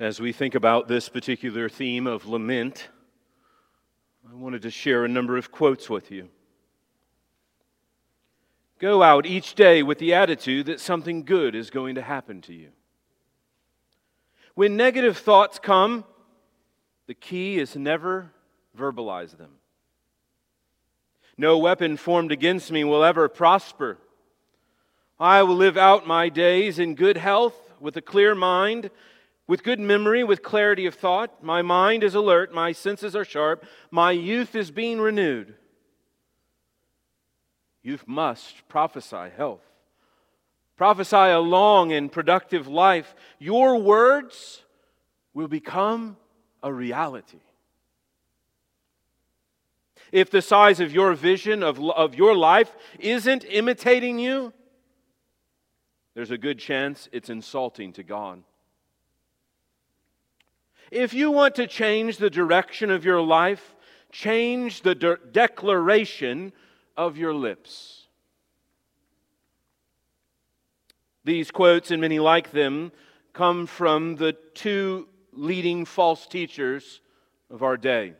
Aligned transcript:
As 0.00 0.18
we 0.18 0.32
think 0.32 0.56
about 0.56 0.88
this 0.88 1.08
particular 1.08 1.68
theme 1.68 2.08
of 2.08 2.26
lament, 2.26 2.88
I 4.28 4.34
wanted 4.34 4.62
to 4.62 4.70
share 4.70 5.04
a 5.04 5.08
number 5.08 5.36
of 5.36 5.52
quotes 5.52 5.88
with 5.88 6.10
you. 6.10 6.30
Go 8.80 9.04
out 9.04 9.24
each 9.24 9.54
day 9.54 9.84
with 9.84 9.98
the 10.00 10.12
attitude 10.12 10.66
that 10.66 10.80
something 10.80 11.22
good 11.22 11.54
is 11.54 11.70
going 11.70 11.94
to 11.94 12.02
happen 12.02 12.40
to 12.42 12.52
you. 12.52 12.70
When 14.56 14.76
negative 14.76 15.16
thoughts 15.16 15.60
come, 15.60 16.04
the 17.06 17.14
key 17.14 17.58
is 17.58 17.76
never 17.76 18.32
verbalize 18.76 19.38
them. 19.38 19.52
No 21.38 21.56
weapon 21.56 21.96
formed 21.96 22.32
against 22.32 22.72
me 22.72 22.82
will 22.82 23.04
ever 23.04 23.28
prosper. 23.28 23.98
I 25.20 25.44
will 25.44 25.54
live 25.54 25.76
out 25.76 26.04
my 26.04 26.30
days 26.30 26.80
in 26.80 26.96
good 26.96 27.16
health, 27.16 27.54
with 27.78 27.96
a 27.96 28.02
clear 28.02 28.34
mind, 28.34 28.90
with 29.46 29.62
good 29.62 29.80
memory, 29.80 30.24
with 30.24 30.42
clarity 30.42 30.86
of 30.86 30.94
thought. 30.94 31.42
My 31.42 31.62
mind 31.62 32.02
is 32.02 32.14
alert, 32.14 32.54
my 32.54 32.72
senses 32.72 33.14
are 33.14 33.24
sharp, 33.24 33.64
my 33.90 34.10
youth 34.10 34.54
is 34.54 34.70
being 34.70 35.00
renewed. 35.00 35.54
Youth 37.82 38.04
must 38.06 38.66
prophesy 38.68 39.30
health. 39.36 39.60
Prophesy 40.76 41.16
a 41.16 41.38
long 41.38 41.92
and 41.92 42.10
productive 42.10 42.66
life. 42.66 43.14
Your 43.38 43.76
words 43.76 44.64
will 45.34 45.48
become 45.48 46.16
a 46.62 46.72
reality. 46.72 47.40
If 50.10 50.30
the 50.30 50.42
size 50.42 50.80
of 50.80 50.92
your 50.92 51.12
vision 51.14 51.62
of, 51.62 51.78
of 51.78 52.14
your 52.14 52.34
life 52.34 52.74
isn't 52.98 53.44
imitating 53.44 54.18
you, 54.18 54.52
there's 56.14 56.30
a 56.30 56.38
good 56.38 56.58
chance 56.58 57.08
it's 57.12 57.28
insulting 57.28 57.92
to 57.94 58.02
God. 58.02 58.42
If 60.90 61.14
you 61.14 61.30
want 61.30 61.54
to 61.56 61.66
change 61.66 62.18
the 62.18 62.30
direction 62.30 62.90
of 62.90 63.04
your 63.04 63.20
life, 63.20 63.74
change 64.12 64.82
the 64.82 64.94
de- 64.94 65.18
declaration 65.32 66.52
of 66.96 67.16
your 67.16 67.34
lips. 67.34 68.06
These 71.24 71.50
quotes, 71.50 71.90
and 71.90 72.00
many 72.00 72.18
like 72.18 72.50
them, 72.50 72.92
come 73.32 73.66
from 73.66 74.16
the 74.16 74.34
two 74.54 75.08
leading 75.32 75.84
false 75.84 76.26
teachers 76.26 77.00
of 77.50 77.62
our 77.62 77.76
day. 77.76 78.12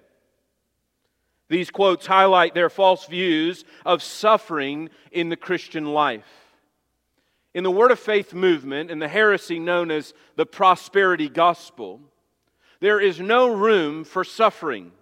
These 1.48 1.70
quotes 1.70 2.06
highlight 2.06 2.54
their 2.54 2.70
false 2.70 3.06
views 3.06 3.64
of 3.84 4.02
suffering 4.02 4.88
in 5.12 5.28
the 5.28 5.36
Christian 5.36 5.86
life. 5.92 6.26
In 7.52 7.62
the 7.62 7.70
Word 7.70 7.92
of 7.92 8.00
Faith 8.00 8.34
movement 8.34 8.90
and 8.90 9.00
the 9.00 9.08
heresy 9.08 9.60
known 9.60 9.90
as 9.90 10.14
the 10.34 10.46
prosperity 10.46 11.28
gospel, 11.28 12.00
there 12.84 13.00
is 13.00 13.18
no 13.18 13.48
room 13.48 14.04
for 14.04 14.24
suffering. 14.24 14.92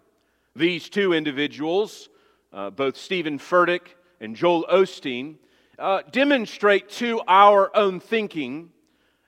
These 0.55 0.89
two 0.89 1.13
individuals, 1.13 2.09
uh, 2.53 2.71
both 2.71 2.97
Steven 2.97 3.41
Furtick 3.41 3.97
and 4.21 4.37
Joel 4.37 4.65
Osteen, 4.73 5.35
uh, 5.81 6.03
demonstrate 6.13 6.89
to 6.91 7.21
our 7.27 7.77
own 7.77 7.99
thinking 7.99 8.71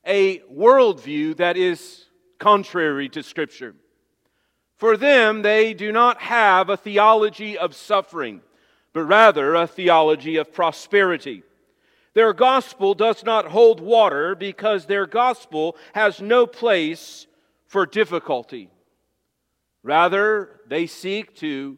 a 0.06 0.38
worldview 0.38 1.36
that 1.38 1.56
is 1.56 2.05
contrary 2.38 3.08
to 3.08 3.24
Scripture. 3.24 3.74
For 4.77 4.96
them, 4.96 5.42
they 5.42 5.74
do 5.74 5.91
not 5.91 6.22
have 6.22 6.70
a 6.70 6.77
theology 6.77 7.58
of 7.58 7.74
suffering, 7.74 8.41
but 8.92 9.02
rather 9.02 9.56
a 9.56 9.66
theology 9.66 10.36
of 10.36 10.52
prosperity. 10.52 11.42
Their 12.12 12.33
gospel 12.33 12.94
does 12.94 13.24
not 13.24 13.46
hold 13.46 13.80
water 13.80 14.36
because 14.36 14.86
their 14.86 15.06
gospel 15.06 15.77
has 15.92 16.20
no 16.20 16.46
place 16.46 17.27
for 17.75 17.86
difficulty. 17.86 18.70
Rather, 19.83 20.61
they 20.69 20.86
seek 20.86 21.34
to 21.34 21.77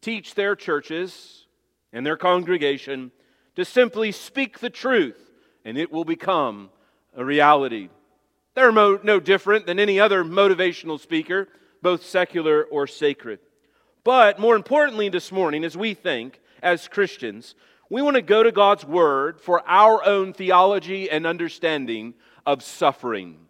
teach 0.00 0.34
their 0.34 0.56
churches 0.56 1.46
and 1.92 2.04
their 2.04 2.16
congregation 2.16 3.12
to 3.54 3.64
simply 3.64 4.10
speak 4.10 4.58
the 4.58 4.70
truth, 4.70 5.30
and 5.64 5.78
it 5.78 5.92
will 5.92 6.04
become 6.04 6.68
a 7.14 7.24
reality. 7.24 7.90
They're 8.56 8.72
mo- 8.72 8.98
no 9.04 9.20
different 9.20 9.66
than 9.66 9.78
any 9.78 10.00
other 10.00 10.24
motivational 10.24 10.98
speaker, 10.98 11.46
both 11.80 12.04
secular 12.04 12.64
or 12.64 12.88
sacred. 12.88 13.38
But 14.02 14.40
more 14.40 14.56
importantly, 14.56 15.10
this 15.10 15.30
morning, 15.30 15.64
as 15.64 15.76
we 15.76 15.94
think 15.94 16.40
as 16.60 16.88
Christians, 16.88 17.54
we 17.88 18.02
want 18.02 18.16
to 18.16 18.20
go 18.20 18.42
to 18.42 18.50
God's 18.50 18.84
Word 18.84 19.40
for 19.40 19.62
our 19.64 20.04
own 20.04 20.32
theology 20.32 21.08
and 21.08 21.24
understanding 21.24 22.14
of 22.44 22.64
suffering. 22.64 23.45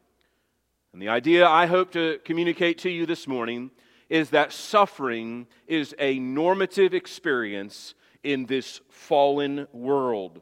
And 0.97 1.03
the 1.03 1.11
idea 1.11 1.47
I 1.47 1.67
hope 1.67 1.91
to 1.91 2.19
communicate 2.25 2.79
to 2.79 2.89
you 2.89 3.05
this 3.05 3.27
morning 3.27 3.71
is 4.09 4.31
that 4.31 4.51
suffering 4.51 5.47
is 5.67 5.95
a 5.99 6.19
normative 6.19 6.95
experience 6.95 7.93
in 8.25 8.47
this 8.47 8.81
fallen 8.89 9.69
world. 9.75 10.41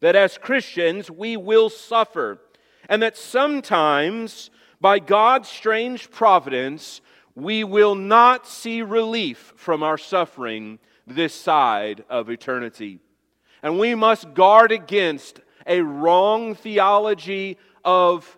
That 0.00 0.14
as 0.14 0.36
Christians, 0.36 1.10
we 1.10 1.38
will 1.38 1.70
suffer 1.70 2.38
and 2.86 3.00
that 3.00 3.16
sometimes, 3.16 4.50
by 4.78 4.98
God's 4.98 5.48
strange 5.48 6.10
providence, 6.10 7.00
we 7.34 7.64
will 7.64 7.94
not 7.94 8.46
see 8.46 8.82
relief 8.82 9.54
from 9.56 9.82
our 9.82 9.96
suffering 9.96 10.80
this 11.06 11.34
side 11.34 12.04
of 12.10 12.28
eternity. 12.28 13.00
And 13.62 13.78
we 13.78 13.94
must 13.94 14.34
guard 14.34 14.70
against 14.70 15.40
a 15.66 15.80
wrong 15.80 16.54
theology 16.54 17.56
of 17.86 18.36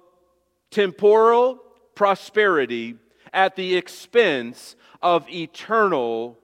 temporal 0.75 1.63
prosperity 1.95 2.97
at 3.33 3.55
the 3.55 3.77
expense 3.77 4.75
of 5.01 5.29
eternal 5.31 6.37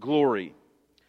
glory. 0.00 0.52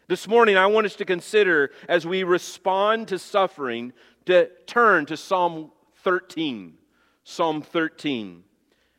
This 0.06 0.28
morning, 0.28 0.56
I 0.56 0.66
want 0.66 0.86
us 0.86 0.94
to 0.96 1.04
consider 1.04 1.72
as 1.88 2.06
we 2.06 2.22
respond 2.22 3.08
to 3.08 3.18
suffering 3.18 3.92
to 4.26 4.48
turn 4.66 5.06
to 5.06 5.16
Psalm 5.16 5.72
13. 6.04 6.74
Psalm 7.24 7.62
13. 7.62 8.44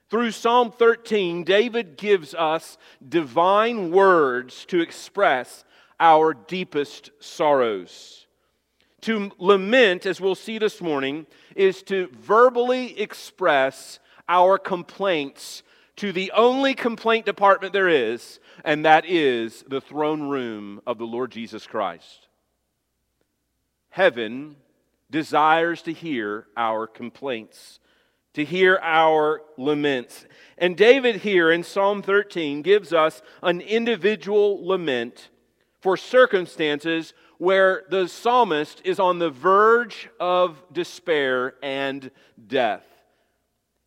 Through 0.09 0.31
Psalm 0.31 0.71
13, 0.71 1.45
David 1.45 1.95
gives 1.95 2.33
us 2.33 2.77
divine 3.07 3.91
words 3.91 4.65
to 4.65 4.81
express 4.81 5.63
our 6.01 6.33
deepest 6.33 7.11
sorrows. 7.19 8.27
To 9.01 9.31
lament, 9.37 10.05
as 10.05 10.19
we'll 10.19 10.35
see 10.35 10.57
this 10.57 10.81
morning, 10.81 11.25
is 11.59 11.83
to 11.83 12.07
verbally 12.21 12.97
express 12.97 13.99
our 14.29 14.57
complaints 14.57 15.61
to 15.97 16.13
the 16.13 16.31
only 16.31 16.73
complaint 16.73 17.25
department 17.25 17.73
there 17.73 17.89
is, 17.89 18.39
and 18.63 18.85
that 18.85 19.03
is 19.05 19.65
the 19.67 19.81
throne 19.81 20.29
room 20.29 20.79
of 20.87 20.97
the 20.97 21.05
Lord 21.05 21.31
Jesus 21.31 21.67
Christ. 21.67 22.29
Heaven 23.89 24.55
desires 25.11 25.81
to 25.81 25.91
hear 25.91 26.47
our 26.55 26.87
complaints, 26.87 27.81
to 28.35 28.45
hear 28.45 28.79
our 28.81 29.41
laments. 29.57 30.25
And 30.57 30.77
David 30.77 31.17
here 31.17 31.51
in 31.51 31.63
Psalm 31.63 32.01
13 32.01 32.61
gives 32.61 32.93
us 32.93 33.21
an 33.43 33.59
individual 33.59 34.65
lament 34.65 35.27
for 35.81 35.97
circumstances 35.97 37.13
where 37.39 37.83
the 37.89 38.07
psalmist 38.07 38.81
is 38.83 38.99
on 38.99 39.17
the 39.17 39.29
verge 39.29 40.09
of 40.19 40.61
despair 40.71 41.55
and 41.63 42.11
death. 42.47 42.83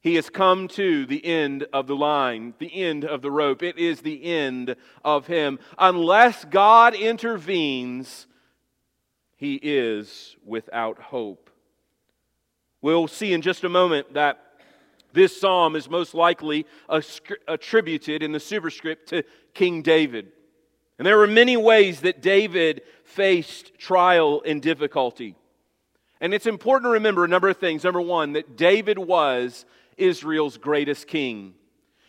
He 0.00 0.16
has 0.16 0.28
come 0.28 0.66
to 0.68 1.06
the 1.06 1.24
end 1.24 1.66
of 1.72 1.86
the 1.86 1.94
line, 1.94 2.54
the 2.58 2.82
end 2.82 3.04
of 3.04 3.22
the 3.22 3.30
rope. 3.30 3.62
It 3.62 3.78
is 3.78 4.00
the 4.00 4.24
end 4.24 4.74
of 5.04 5.28
him. 5.28 5.60
Unless 5.78 6.46
God 6.46 6.94
intervenes, 6.94 8.26
he 9.36 9.60
is 9.62 10.34
without 10.44 10.98
hope. 10.98 11.50
We'll 12.80 13.06
see 13.06 13.32
in 13.32 13.42
just 13.42 13.62
a 13.62 13.68
moment 13.68 14.14
that 14.14 14.42
this 15.12 15.38
psalm 15.38 15.76
is 15.76 15.90
most 15.90 16.14
likely 16.14 16.66
attributed 17.46 18.22
in 18.22 18.32
the 18.32 18.40
superscript 18.40 19.10
to 19.10 19.22
King 19.52 19.82
David. 19.82 20.32
And 20.98 21.06
there 21.06 21.18
were 21.18 21.26
many 21.26 21.56
ways 21.56 22.00
that 22.00 22.22
David 22.22 22.82
faced 23.12 23.78
trial 23.78 24.42
and 24.44 24.62
difficulty. 24.62 25.36
And 26.20 26.32
it's 26.32 26.46
important 26.46 26.86
to 26.86 26.94
remember 26.94 27.24
a 27.24 27.28
number 27.28 27.48
of 27.48 27.56
things. 27.56 27.84
Number 27.84 28.00
one, 28.00 28.32
that 28.32 28.56
David 28.56 28.98
was 28.98 29.64
Israel's 29.96 30.56
greatest 30.56 31.06
king. 31.06 31.54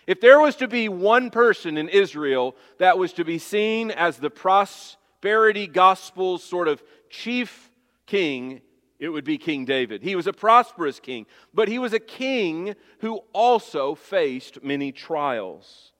If 0.06 0.22
there 0.22 0.40
was 0.40 0.56
to 0.58 0.68
be 0.68 0.90
one 0.90 1.30
person 1.30 1.78
in 1.78 1.90
Israel 1.90 2.56
that 2.78 2.98
was 2.98 3.14
to 3.14 3.26
be 3.26 3.38
seen 3.38 3.90
as 3.92 4.18
the 4.18 4.30
prosperity 4.30 5.68
gospel 5.68 6.38
sort 6.38 6.68
of 6.68 6.84
chief 7.10 7.72
king, 8.06 8.62
it 9.00 9.10
would 9.10 9.26
be 9.26 9.38
King 9.38 9.66
David. 9.66 10.04
He 10.04 10.16
was 10.16 10.28
a 10.28 10.34
prosperous 10.34 11.00
king, 11.00 11.26
but 11.54 11.68
he 11.68 11.80
was 11.80 11.94
a 11.94 12.00
king 12.00 12.76
who 13.00 13.22
also 13.34 13.96
faced 13.96 14.64
many 14.64 14.92
trials. 14.92 15.92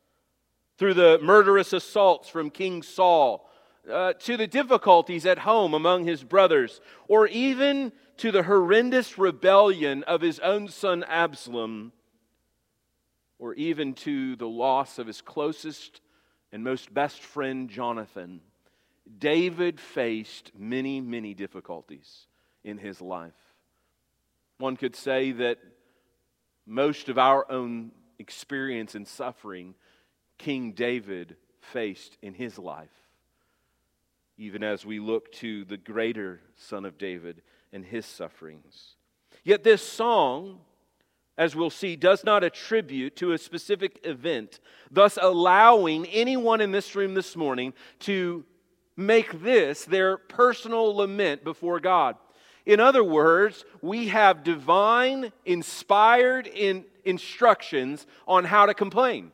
Through 0.78 0.96
the 0.96 1.20
murderous 1.22 1.74
assaults 1.74 2.30
from 2.30 2.50
King 2.50 2.82
Saul, 2.82 3.50
uh, 3.92 4.14
to 4.14 4.38
the 4.38 4.48
difficulties 4.48 5.26
at 5.26 5.40
home 5.40 5.74
among 5.74 6.06
his 6.06 6.24
brothers, 6.24 6.82
or 7.08 7.28
even 7.28 7.92
to 8.18 8.32
the 8.32 8.44
horrendous 8.44 9.18
rebellion 9.18 10.04
of 10.04 10.22
his 10.22 10.40
own 10.40 10.68
son 10.68 11.04
Absalom, 11.04 11.92
or 13.40 13.54
even 13.56 13.94
to 13.94 14.36
the 14.36 14.48
loss 14.48 15.00
of 15.00 15.08
his 15.08 15.22
closest 15.22 16.02
and 16.52 16.64
most 16.64 16.94
best 16.94 17.22
friend, 17.22 17.70
Jonathan, 17.70 18.40
David 19.18 19.80
faced 19.80 20.52
many, 20.58 21.02
many 21.02 21.34
difficulties 21.34 22.28
in 22.64 22.78
his 22.78 23.02
life. 23.02 23.34
One 24.60 24.78
could 24.78 24.96
say 24.96 25.32
that 25.34 25.58
most 26.66 27.10
of 27.10 27.18
our 27.18 27.52
own 27.52 27.92
experience 28.20 28.96
and 28.96 29.08
suffering 29.08 29.76
King 30.38 30.72
David 30.72 31.36
faced 31.60 32.18
in 32.22 32.34
his 32.34 32.58
life, 32.58 32.90
even 34.38 34.64
as 34.64 34.86
we 34.86 35.00
look 35.00 35.32
to 35.32 35.64
the 35.66 35.78
greater 35.78 36.42
Son 36.56 36.86
of 36.86 36.98
David 36.98 37.42
and 37.72 37.86
his 37.86 38.06
sufferings. 38.06 38.96
Yet 39.44 39.64
this 39.64 39.82
song, 39.82 40.60
as 41.38 41.56
we'll 41.56 41.70
see, 41.70 41.96
does 41.96 42.24
not 42.24 42.44
attribute 42.44 43.16
to 43.18 43.34
a 43.34 43.38
specific 43.38 44.00
event, 44.04 44.60
thus 44.92 45.18
allowing 45.22 46.06
anyone 46.08 46.62
in 46.62 46.72
this 46.72 46.96
room 46.96 47.14
this 47.14 47.36
morning 47.36 47.74
to 48.00 48.46
make 48.96 49.42
this 49.42 49.86
their 49.86 50.18
personal 50.18 50.96
lament 50.96 51.44
before 51.44 51.80
God. 51.80 52.16
In 52.66 52.80
other 52.80 53.04
words, 53.04 53.66
we 53.82 54.08
have 54.08 54.44
divine, 54.44 55.34
inspired 55.46 56.48
in 56.48 56.86
instructions 57.04 58.08
on 58.28 58.46
how 58.46 58.66
to 58.66 58.74
complain. 58.74 59.32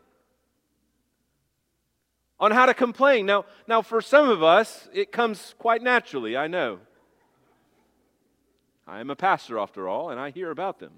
On 2.39 2.51
how 2.51 2.65
to 2.65 2.73
complain. 2.73 3.25
Now, 3.25 3.45
now, 3.67 3.81
for 3.81 4.01
some 4.01 4.29
of 4.29 4.41
us, 4.41 4.87
it 4.93 5.11
comes 5.11 5.55
quite 5.59 5.81
naturally, 5.81 6.37
I 6.37 6.47
know. 6.47 6.79
I 8.87 9.01
am 9.01 9.09
a 9.09 9.15
pastor, 9.15 9.59
after 9.59 9.87
all, 9.87 10.09
and 10.09 10.19
I 10.19 10.31
hear 10.31 10.49
about 10.49 10.79
them. 10.79 10.93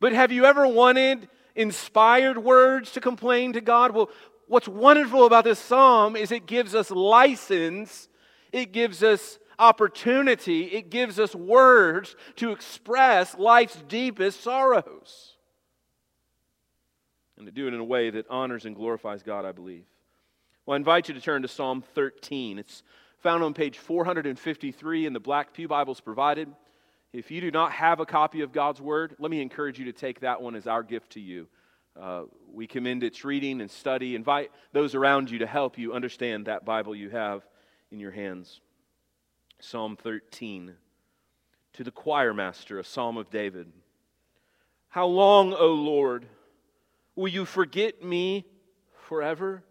But 0.00 0.12
have 0.12 0.32
you 0.32 0.44
ever 0.44 0.66
wanted 0.66 1.28
inspired 1.54 2.38
words 2.38 2.92
to 2.92 3.00
complain 3.00 3.52
to 3.52 3.60
God? 3.60 3.94
Well, 3.94 4.10
what's 4.48 4.68
wonderful 4.68 5.26
about 5.26 5.44
this 5.44 5.58
psalm 5.58 6.16
is 6.16 6.32
it 6.32 6.46
gives 6.46 6.74
us 6.74 6.90
license, 6.90 8.08
it 8.52 8.72
gives 8.72 9.02
us 9.02 9.38
opportunity, 9.58 10.64
it 10.64 10.90
gives 10.90 11.18
us 11.18 11.34
words 11.34 12.16
to 12.36 12.52
express 12.52 13.36
life's 13.38 13.82
deepest 13.88 14.42
sorrows. 14.42 15.31
And 17.42 17.48
to 17.48 17.52
do 17.52 17.66
it 17.66 17.74
in 17.74 17.80
a 17.80 17.84
way 17.84 18.08
that 18.08 18.24
honors 18.30 18.66
and 18.66 18.76
glorifies 18.76 19.24
God, 19.24 19.44
I 19.44 19.50
believe. 19.50 19.82
Well, 20.64 20.74
I 20.74 20.76
invite 20.76 21.08
you 21.08 21.14
to 21.14 21.20
turn 21.20 21.42
to 21.42 21.48
Psalm 21.48 21.82
13. 21.96 22.60
It's 22.60 22.84
found 23.18 23.42
on 23.42 23.52
page 23.52 23.78
453 23.78 25.06
in 25.06 25.12
the 25.12 25.18
Black 25.18 25.52
Pew 25.52 25.66
Bibles 25.66 26.00
provided. 26.00 26.48
If 27.12 27.32
you 27.32 27.40
do 27.40 27.50
not 27.50 27.72
have 27.72 27.98
a 27.98 28.06
copy 28.06 28.42
of 28.42 28.52
God's 28.52 28.80
Word, 28.80 29.16
let 29.18 29.28
me 29.28 29.42
encourage 29.42 29.76
you 29.76 29.86
to 29.86 29.92
take 29.92 30.20
that 30.20 30.40
one 30.40 30.54
as 30.54 30.68
our 30.68 30.84
gift 30.84 31.14
to 31.14 31.20
you. 31.20 31.48
Uh, 32.00 32.26
we 32.52 32.68
commend 32.68 33.02
its 33.02 33.24
reading 33.24 33.60
and 33.60 33.68
study. 33.68 34.14
Invite 34.14 34.52
those 34.70 34.94
around 34.94 35.28
you 35.28 35.40
to 35.40 35.46
help 35.48 35.78
you 35.78 35.94
understand 35.94 36.46
that 36.46 36.64
Bible 36.64 36.94
you 36.94 37.10
have 37.10 37.44
in 37.90 37.98
your 37.98 38.12
hands. 38.12 38.60
Psalm 39.58 39.96
13. 39.96 40.74
To 41.72 41.82
the 41.82 41.90
choir 41.90 42.32
master, 42.32 42.78
a 42.78 42.84
psalm 42.84 43.16
of 43.16 43.30
David. 43.30 43.72
How 44.90 45.06
long, 45.06 45.52
O 45.54 45.72
Lord, 45.72 46.28
will 47.16 47.28
you 47.28 47.44
forget 47.44 48.02
me 48.02 48.46
forever? 49.08 49.62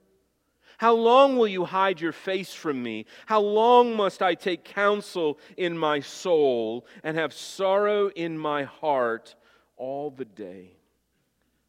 How 0.78 0.94
long 0.96 1.38
will 1.38 1.48
you 1.48 1.66
hide 1.66 2.02
your 2.02 2.12
face 2.12 2.54
from 2.54 2.82
me? 2.82 3.06
How 3.28 3.40
long 3.40 3.96
must 3.96 4.24
I 4.24 4.34
take 4.34 4.64
counsel 4.64 5.38
in 5.56 5.78
my 5.78 6.00
soul 6.00 6.88
and 7.04 7.18
have 7.18 7.34
sorrow 7.34 8.08
in 8.10 8.38
my 8.38 8.64
heart 8.64 9.36
all 9.78 10.10
the 10.10 10.26
day? 10.26 10.72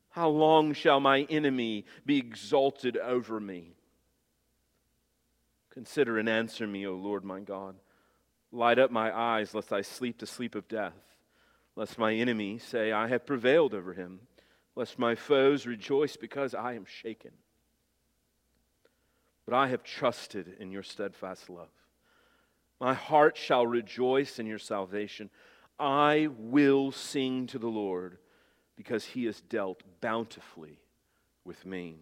How 0.08 0.28
long 0.28 0.72
shall 0.72 1.00
my 1.00 1.26
enemy 1.28 1.84
be 2.06 2.18
exalted 2.18 2.96
over 2.96 3.40
me? 3.40 3.74
Consider 5.70 6.18
and 6.18 6.28
answer 6.28 6.66
me, 6.66 6.86
O 6.86 6.94
Lord 6.94 7.24
my 7.24 7.40
God. 7.40 7.76
Light 8.50 8.78
up 8.78 8.90
my 8.90 9.14
eyes, 9.14 9.54
lest 9.54 9.72
I 9.72 9.80
sleep 9.80 10.18
the 10.18 10.26
sleep 10.26 10.54
of 10.54 10.68
death, 10.68 10.96
lest 11.76 11.98
my 11.98 12.12
enemy 12.14 12.58
say, 12.58 12.92
I 12.92 13.08
have 13.08 13.26
prevailed 13.26 13.72
over 13.72 13.94
him, 13.94 14.20
lest 14.74 14.98
my 14.98 15.14
foes 15.14 15.66
rejoice 15.66 16.16
because 16.16 16.54
I 16.54 16.74
am 16.74 16.84
shaken. 16.84 17.32
But 19.44 19.54
I 19.54 19.68
have 19.68 19.82
trusted 19.82 20.56
in 20.58 20.70
your 20.70 20.82
steadfast 20.82 21.50
love. 21.50 21.68
My 22.80 22.94
heart 22.94 23.36
shall 23.36 23.66
rejoice 23.66 24.38
in 24.38 24.46
your 24.46 24.58
salvation. 24.58 25.30
I 25.78 26.28
will 26.38 26.92
sing 26.92 27.46
to 27.48 27.58
the 27.58 27.68
Lord 27.68 28.18
because 28.76 29.04
he 29.04 29.24
has 29.26 29.40
dealt 29.40 29.82
bountifully 30.00 30.78
with 31.44 31.64
me. 31.66 31.96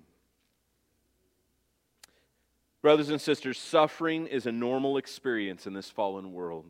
Brothers 2.82 3.10
and 3.10 3.20
sisters, 3.20 3.58
suffering 3.58 4.26
is 4.26 4.46
a 4.46 4.52
normal 4.52 4.96
experience 4.96 5.66
in 5.66 5.74
this 5.74 5.90
fallen 5.90 6.32
world. 6.32 6.66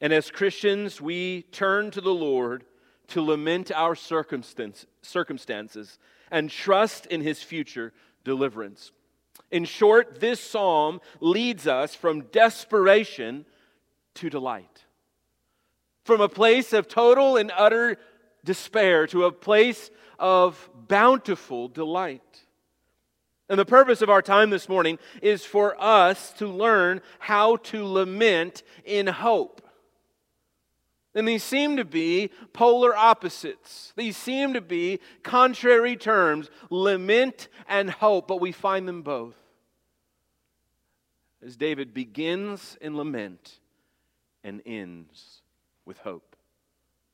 And 0.00 0.12
as 0.12 0.30
Christians, 0.30 1.00
we 1.00 1.42
turn 1.42 1.90
to 1.92 2.00
the 2.02 2.12
Lord 2.12 2.64
to 3.08 3.22
lament 3.22 3.70
our 3.72 3.94
circumstance, 3.94 4.86
circumstances 5.02 5.98
and 6.30 6.50
trust 6.50 7.06
in 7.06 7.20
his 7.20 7.42
future 7.42 7.92
deliverance. 8.24 8.92
In 9.50 9.64
short, 9.64 10.20
this 10.20 10.40
psalm 10.40 11.00
leads 11.20 11.66
us 11.66 11.94
from 11.94 12.22
desperation 12.32 13.44
to 14.14 14.30
delight. 14.30 14.84
From 16.04 16.20
a 16.20 16.28
place 16.28 16.72
of 16.72 16.88
total 16.88 17.36
and 17.36 17.52
utter 17.56 17.96
despair 18.44 19.06
to 19.08 19.24
a 19.24 19.32
place 19.32 19.90
of 20.18 20.68
bountiful 20.88 21.68
delight. 21.68 22.42
And 23.48 23.58
the 23.58 23.64
purpose 23.64 24.02
of 24.02 24.10
our 24.10 24.22
time 24.22 24.50
this 24.50 24.68
morning 24.68 24.98
is 25.20 25.44
for 25.44 25.80
us 25.80 26.32
to 26.34 26.46
learn 26.46 27.00
how 27.18 27.56
to 27.56 27.84
lament 27.84 28.62
in 28.84 29.06
hope. 29.06 29.60
And 31.14 31.28
these 31.28 31.44
seem 31.44 31.76
to 31.76 31.84
be 31.84 32.30
polar 32.52 32.96
opposites. 32.96 33.92
These 33.96 34.16
seem 34.16 34.54
to 34.54 34.60
be 34.60 34.98
contrary 35.22 35.96
terms 35.96 36.50
lament 36.70 37.48
and 37.68 37.90
hope, 37.90 38.26
but 38.26 38.40
we 38.40 38.50
find 38.50 38.88
them 38.88 39.02
both. 39.02 39.36
As 41.44 41.56
David 41.56 41.94
begins 41.94 42.76
in 42.80 42.96
lament 42.96 43.60
and 44.42 44.60
ends 44.66 45.42
with 45.84 45.98
hope. 45.98 46.36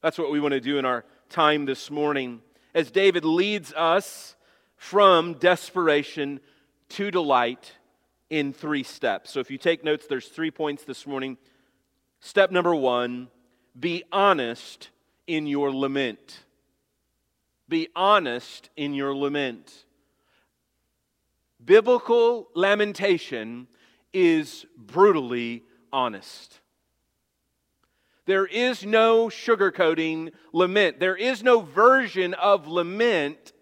That's 0.02 0.18
what 0.18 0.30
we 0.30 0.40
want 0.40 0.52
to 0.52 0.60
do 0.60 0.78
in 0.78 0.84
our 0.84 1.04
time 1.28 1.66
this 1.66 1.90
morning. 1.90 2.40
As 2.74 2.90
David 2.90 3.24
leads 3.24 3.72
us 3.74 4.34
from 4.76 5.34
desperation 5.34 6.40
to 6.90 7.10
delight 7.10 7.72
in 8.30 8.52
three 8.52 8.82
steps. 8.82 9.30
So 9.30 9.40
if 9.40 9.50
you 9.50 9.58
take 9.58 9.84
notes, 9.84 10.06
there's 10.06 10.28
three 10.28 10.50
points 10.50 10.84
this 10.84 11.06
morning. 11.06 11.36
Step 12.20 12.50
number 12.50 12.74
one 12.74 13.28
be 13.78 14.04
honest 14.12 14.90
in 15.26 15.46
your 15.46 15.72
lament. 15.72 16.44
Be 17.68 17.88
honest 17.94 18.68
in 18.76 18.94
your 18.94 19.14
lament. 19.14 19.84
Biblical 21.64 22.48
lamentation 22.54 23.68
is 24.12 24.66
brutally 24.76 25.62
honest. 25.92 26.60
There 28.26 28.46
is 28.46 28.84
no 28.84 29.26
sugarcoating 29.26 30.32
lament. 30.52 31.00
There 31.00 31.16
is 31.16 31.42
no 31.42 31.60
version 31.60 32.34
of 32.34 32.66
lament 32.66 33.52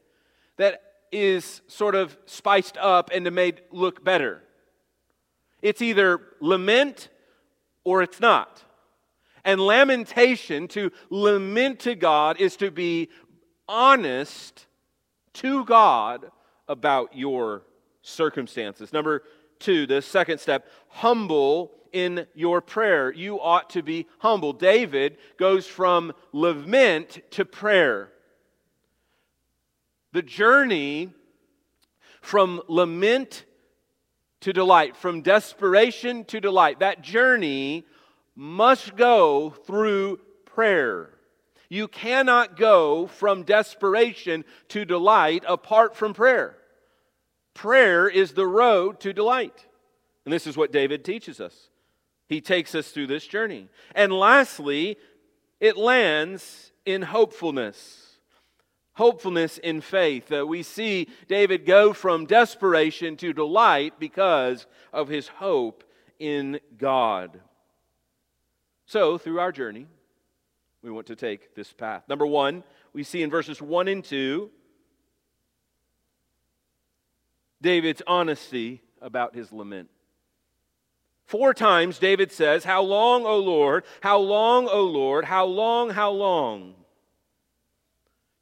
that 0.56 0.82
is 1.10 1.62
sort 1.68 1.94
of 1.94 2.16
spiced 2.26 2.76
up 2.76 3.10
and 3.12 3.30
made 3.32 3.62
look 3.70 4.04
better. 4.04 4.42
It's 5.62 5.82
either 5.82 6.20
lament 6.40 7.08
or 7.84 8.02
it's 8.02 8.20
not. 8.20 8.62
And 9.48 9.62
lamentation, 9.62 10.68
to 10.68 10.92
lament 11.08 11.80
to 11.80 11.94
God, 11.94 12.38
is 12.38 12.54
to 12.56 12.70
be 12.70 13.08
honest 13.66 14.66
to 15.32 15.64
God 15.64 16.30
about 16.68 17.16
your 17.16 17.62
circumstances. 18.02 18.92
Number 18.92 19.22
two, 19.58 19.86
the 19.86 20.02
second 20.02 20.38
step, 20.38 20.68
humble 20.88 21.72
in 21.94 22.26
your 22.34 22.60
prayer. 22.60 23.10
You 23.10 23.40
ought 23.40 23.70
to 23.70 23.82
be 23.82 24.06
humble. 24.18 24.52
David 24.52 25.16
goes 25.38 25.66
from 25.66 26.12
lament 26.32 27.20
to 27.30 27.46
prayer. 27.46 28.12
The 30.12 30.20
journey 30.20 31.08
from 32.20 32.60
lament 32.68 33.46
to 34.40 34.52
delight, 34.52 34.94
from 34.94 35.22
desperation 35.22 36.26
to 36.26 36.38
delight, 36.38 36.80
that 36.80 37.00
journey 37.00 37.86
must 38.40 38.94
go 38.94 39.50
through 39.50 40.20
prayer. 40.44 41.10
You 41.68 41.88
cannot 41.88 42.56
go 42.56 43.08
from 43.08 43.42
desperation 43.42 44.44
to 44.68 44.84
delight 44.84 45.42
apart 45.46 45.96
from 45.96 46.14
prayer. 46.14 46.56
Prayer 47.52 48.08
is 48.08 48.34
the 48.34 48.46
road 48.46 49.00
to 49.00 49.12
delight. 49.12 49.66
And 50.24 50.32
this 50.32 50.46
is 50.46 50.56
what 50.56 50.70
David 50.70 51.04
teaches 51.04 51.40
us. 51.40 51.68
He 52.28 52.40
takes 52.40 52.76
us 52.76 52.92
through 52.92 53.08
this 53.08 53.26
journey. 53.26 53.68
And 53.92 54.12
lastly, 54.12 54.98
it 55.58 55.76
lands 55.76 56.70
in 56.86 57.02
hopefulness. 57.02 58.18
hopefulness 58.92 59.58
in 59.58 59.80
faith. 59.80 60.30
Uh, 60.30 60.46
we 60.46 60.62
see 60.62 61.08
David 61.26 61.66
go 61.66 61.92
from 61.92 62.24
desperation 62.24 63.16
to 63.16 63.32
delight 63.32 63.94
because 63.98 64.68
of 64.92 65.08
his 65.08 65.26
hope 65.26 65.82
in 66.20 66.60
God. 66.76 67.40
So, 68.88 69.18
through 69.18 69.38
our 69.38 69.52
journey, 69.52 69.86
we 70.82 70.90
want 70.90 71.08
to 71.08 71.14
take 71.14 71.54
this 71.54 71.70
path. 71.70 72.04
Number 72.08 72.26
one, 72.26 72.64
we 72.94 73.02
see 73.02 73.20
in 73.20 73.28
verses 73.28 73.60
1 73.60 73.86
and 73.86 74.02
2 74.02 74.50
David's 77.60 78.00
honesty 78.06 78.80
about 79.02 79.34
his 79.34 79.52
lament. 79.52 79.90
Four 81.26 81.52
times 81.52 81.98
David 81.98 82.32
says, 82.32 82.64
How 82.64 82.80
long, 82.80 83.26
O 83.26 83.38
Lord? 83.38 83.84
How 84.00 84.20
long, 84.20 84.68
O 84.68 84.84
Lord? 84.84 85.26
How 85.26 85.44
long, 85.44 85.90
how 85.90 86.10
long? 86.10 86.74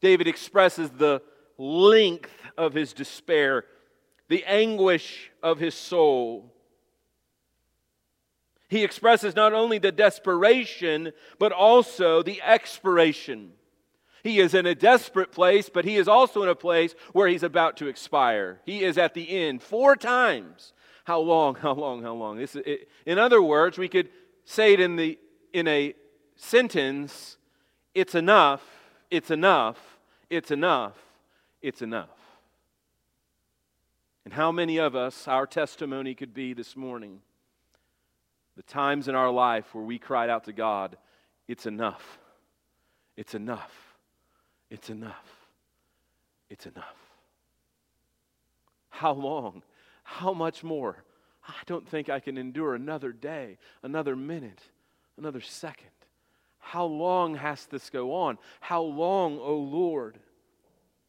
David 0.00 0.28
expresses 0.28 0.90
the 0.90 1.22
length 1.58 2.30
of 2.56 2.72
his 2.72 2.92
despair, 2.92 3.64
the 4.28 4.44
anguish 4.44 5.32
of 5.42 5.58
his 5.58 5.74
soul. 5.74 6.52
He 8.68 8.82
expresses 8.82 9.37
not 9.37 9.52
only 9.52 9.78
the 9.78 9.92
desperation, 9.92 11.12
but 11.38 11.52
also 11.52 12.23
the 12.23 12.42
expiration. 12.42 13.52
He 14.23 14.40
is 14.40 14.54
in 14.54 14.66
a 14.66 14.75
desperate 14.75 15.30
place, 15.30 15.68
but 15.68 15.85
he 15.85 15.96
is 15.96 16.08
also 16.08 16.42
in 16.42 16.49
a 16.49 16.54
place 16.54 16.94
where 17.12 17.28
he's 17.28 17.44
about 17.44 17.76
to 17.76 17.87
expire. 17.87 18.61
He 18.66 18.82
is 18.82 18.99
at 18.99 19.14
the 19.14 19.30
end 19.30 19.62
four 19.62 19.94
times. 19.94 20.73
How 21.04 21.20
long, 21.20 21.54
how 21.62 21.75
long, 21.75 22.02
how 22.02 22.14
long? 22.14 22.38
This, 22.38 22.56
it, 22.56 22.88
in 23.06 23.18
other 23.18 23.40
words, 23.40 23.78
we 23.78 23.88
could 23.88 24.08
say 24.44 24.73
it 24.73 24.80
in, 24.80 24.96
the, 24.96 25.18
in 25.52 25.68
a 25.68 25.94
sentence 26.35 27.37
it's 27.94 28.14
enough, 28.14 28.62
it's 29.11 29.30
enough, 29.30 29.78
it's 30.28 30.50
enough, 30.50 30.99
it's 31.62 31.80
enough. 31.80 32.11
And 34.26 34.35
how 34.35 34.52
many 34.52 34.76
of 34.76 34.94
us, 34.94 35.26
our 35.26 35.46
testimony 35.46 36.14
could 36.14 36.35
be 36.35 36.52
this 36.52 36.76
morning, 36.76 37.20
the 38.56 38.62
times 38.62 39.08
in 39.08 39.14
our 39.14 39.30
life 39.30 39.75
where 39.75 39.84
we 39.84 39.98
cried 39.98 40.30
out 40.30 40.44
to 40.44 40.52
God, 40.52 40.96
it's 41.46 41.66
enough, 41.66 42.18
it's 43.16 43.34
enough. 43.34 43.86
It's 44.70 44.90
enough. 44.90 45.48
It's 46.50 46.66
enough. 46.66 46.96
How 48.88 49.12
long? 49.12 49.62
How 50.02 50.32
much 50.32 50.64
more? 50.64 51.04
I 51.46 51.54
don't 51.66 51.88
think 51.88 52.08
I 52.08 52.20
can 52.20 52.38
endure 52.38 52.75
another 52.75 53.12
day, 53.12 53.58
another 53.82 54.16
minute, 54.16 54.60
another 55.16 55.40
second. 55.40 55.90
How 56.58 56.84
long 56.84 57.36
has 57.36 57.66
this 57.66 57.90
go 57.90 58.14
on? 58.14 58.38
How 58.60 58.82
long, 58.82 59.38
O 59.38 59.42
oh 59.42 59.56
Lord? 59.56 60.18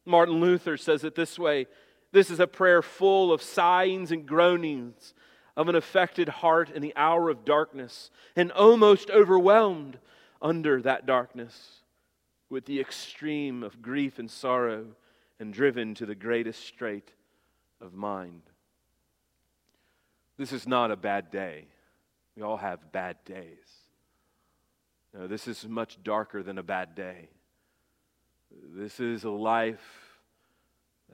Martin 0.04 0.40
Luther 0.40 0.76
says 0.76 1.04
it 1.04 1.14
this 1.14 1.38
way 1.38 1.66
this 2.10 2.30
is 2.30 2.40
a 2.40 2.46
prayer 2.46 2.80
full 2.80 3.32
of 3.32 3.42
sighings 3.42 4.12
and 4.12 4.26
groanings 4.26 5.12
of 5.58 5.68
an 5.68 5.74
affected 5.74 6.28
heart 6.28 6.70
in 6.70 6.80
the 6.80 6.94
hour 6.94 7.28
of 7.28 7.44
darkness 7.44 8.12
and 8.36 8.52
almost 8.52 9.10
overwhelmed 9.10 9.98
under 10.40 10.80
that 10.80 11.04
darkness 11.04 11.80
with 12.48 12.64
the 12.66 12.78
extreme 12.78 13.64
of 13.64 13.82
grief 13.82 14.20
and 14.20 14.30
sorrow 14.30 14.86
and 15.40 15.52
driven 15.52 15.96
to 15.96 16.06
the 16.06 16.14
greatest 16.14 16.64
strait 16.64 17.10
of 17.80 17.92
mind. 17.92 18.42
This 20.36 20.52
is 20.52 20.68
not 20.68 20.92
a 20.92 20.96
bad 20.96 21.32
day. 21.32 21.64
We 22.36 22.42
all 22.44 22.58
have 22.58 22.92
bad 22.92 23.16
days. 23.24 23.58
No, 25.12 25.26
this 25.26 25.48
is 25.48 25.66
much 25.66 25.98
darker 26.04 26.44
than 26.44 26.58
a 26.58 26.62
bad 26.62 26.94
day. 26.94 27.30
This 28.76 29.00
is 29.00 29.24
a 29.24 29.30
life 29.30 30.20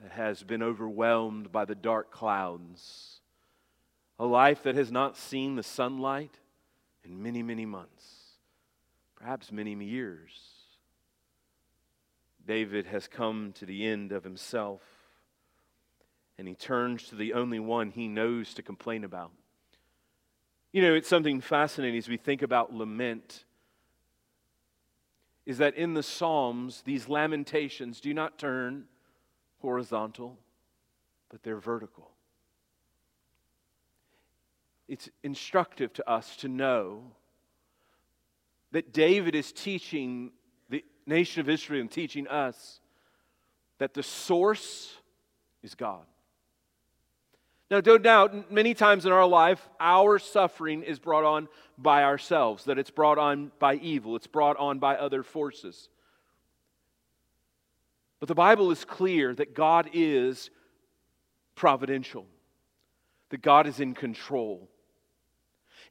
that 0.02 0.12
has 0.12 0.42
been 0.42 0.62
overwhelmed 0.62 1.50
by 1.50 1.64
the 1.64 1.74
dark 1.74 2.10
clouds, 2.10 3.20
a 4.18 4.24
life 4.24 4.62
that 4.62 4.74
has 4.74 4.92
not 4.92 5.16
seen 5.16 5.56
the 5.56 5.62
sunlight 5.62 6.38
in 7.04 7.22
many, 7.22 7.42
many 7.42 7.66
months, 7.66 8.36
perhaps 9.16 9.50
many 9.50 9.74
years. 9.84 10.30
David 12.46 12.86
has 12.86 13.08
come 13.08 13.52
to 13.54 13.66
the 13.66 13.86
end 13.86 14.12
of 14.12 14.22
himself 14.24 14.82
and 16.36 16.48
he 16.48 16.54
turns 16.54 17.04
to 17.08 17.14
the 17.14 17.32
only 17.32 17.60
one 17.60 17.90
he 17.90 18.08
knows 18.08 18.54
to 18.54 18.62
complain 18.62 19.04
about. 19.04 19.30
You 20.72 20.82
know, 20.82 20.94
it's 20.94 21.08
something 21.08 21.40
fascinating 21.40 21.98
as 21.98 22.08
we 22.08 22.16
think 22.16 22.42
about 22.42 22.74
lament 22.74 23.44
is 25.46 25.58
that 25.58 25.76
in 25.76 25.94
the 25.94 26.02
Psalms, 26.02 26.82
these 26.84 27.08
lamentations 27.08 28.00
do 28.00 28.14
not 28.14 28.38
turn 28.38 28.86
horizontal, 29.60 30.38
but 31.28 31.42
they're 31.42 31.58
vertical. 31.58 32.13
It's 34.88 35.08
instructive 35.22 35.92
to 35.94 36.08
us 36.08 36.36
to 36.38 36.48
know 36.48 37.02
that 38.72 38.92
David 38.92 39.34
is 39.34 39.52
teaching 39.52 40.32
the 40.68 40.84
nation 41.06 41.40
of 41.40 41.48
Israel 41.48 41.80
and 41.80 41.90
teaching 41.90 42.26
us 42.28 42.80
that 43.78 43.94
the 43.94 44.02
source 44.02 44.92
is 45.62 45.74
God. 45.74 46.04
Now, 47.70 47.80
no 47.84 47.98
doubt, 47.98 48.52
many 48.52 48.74
times 48.74 49.06
in 49.06 49.12
our 49.12 49.26
life, 49.26 49.66
our 49.80 50.18
suffering 50.18 50.82
is 50.82 50.98
brought 50.98 51.24
on 51.24 51.48
by 51.78 52.04
ourselves, 52.04 52.64
that 52.64 52.78
it's 52.78 52.90
brought 52.90 53.18
on 53.18 53.52
by 53.58 53.76
evil, 53.76 54.16
it's 54.16 54.26
brought 54.26 54.56
on 54.58 54.78
by 54.78 54.96
other 54.96 55.22
forces. 55.22 55.88
But 58.20 58.28
the 58.28 58.34
Bible 58.34 58.70
is 58.70 58.84
clear 58.84 59.34
that 59.34 59.54
God 59.54 59.90
is 59.92 60.50
providential, 61.54 62.26
that 63.30 63.42
God 63.42 63.66
is 63.66 63.80
in 63.80 63.94
control. 63.94 64.68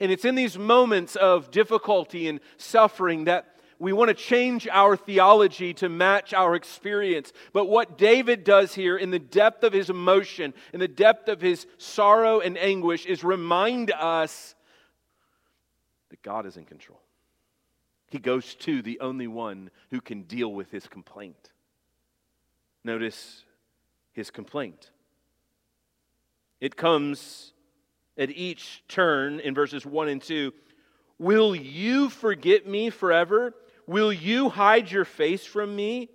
And 0.03 0.11
it's 0.11 0.25
in 0.25 0.35
these 0.35 0.57
moments 0.57 1.15
of 1.15 1.49
difficulty 1.49 2.27
and 2.27 2.41
suffering 2.57 3.23
that 3.23 3.55
we 3.79 3.93
want 3.93 4.09
to 4.09 4.13
change 4.13 4.67
our 4.67 4.97
theology 4.97 5.73
to 5.75 5.87
match 5.87 6.33
our 6.33 6.55
experience. 6.55 7.31
But 7.53 7.69
what 7.69 7.97
David 7.97 8.43
does 8.43 8.73
here, 8.73 8.97
in 8.97 9.11
the 9.11 9.19
depth 9.19 9.63
of 9.63 9.71
his 9.71 9.89
emotion, 9.89 10.53
in 10.73 10.81
the 10.81 10.89
depth 10.89 11.29
of 11.29 11.39
his 11.39 11.67
sorrow 11.77 12.41
and 12.41 12.57
anguish, 12.57 13.05
is 13.05 13.23
remind 13.23 13.91
us 13.91 14.55
that 16.09 16.21
God 16.21 16.45
is 16.45 16.57
in 16.57 16.65
control. 16.65 16.99
He 18.09 18.19
goes 18.19 18.55
to 18.55 18.81
the 18.81 18.99
only 18.99 19.27
one 19.27 19.71
who 19.89 20.01
can 20.01 20.23
deal 20.23 20.51
with 20.51 20.69
his 20.69 20.85
complaint. 20.85 21.51
Notice 22.83 23.45
his 24.11 24.31
complaint. 24.31 24.91
It 26.59 26.75
comes 26.75 27.52
at 28.17 28.29
each 28.29 28.83
turn 28.87 29.39
in 29.39 29.55
verses 29.55 29.85
1 29.85 30.07
and 30.07 30.21
2. 30.21 30.53
Will 31.19 31.55
you 31.55 32.09
forget 32.09 32.67
me 32.67 32.89
forever? 32.89 33.53
Will 33.87 34.13
you 34.13 34.49
hide 34.49 34.91
your 34.91 35.05
face 35.05 35.45
from 35.45 35.75
me? 35.75 36.09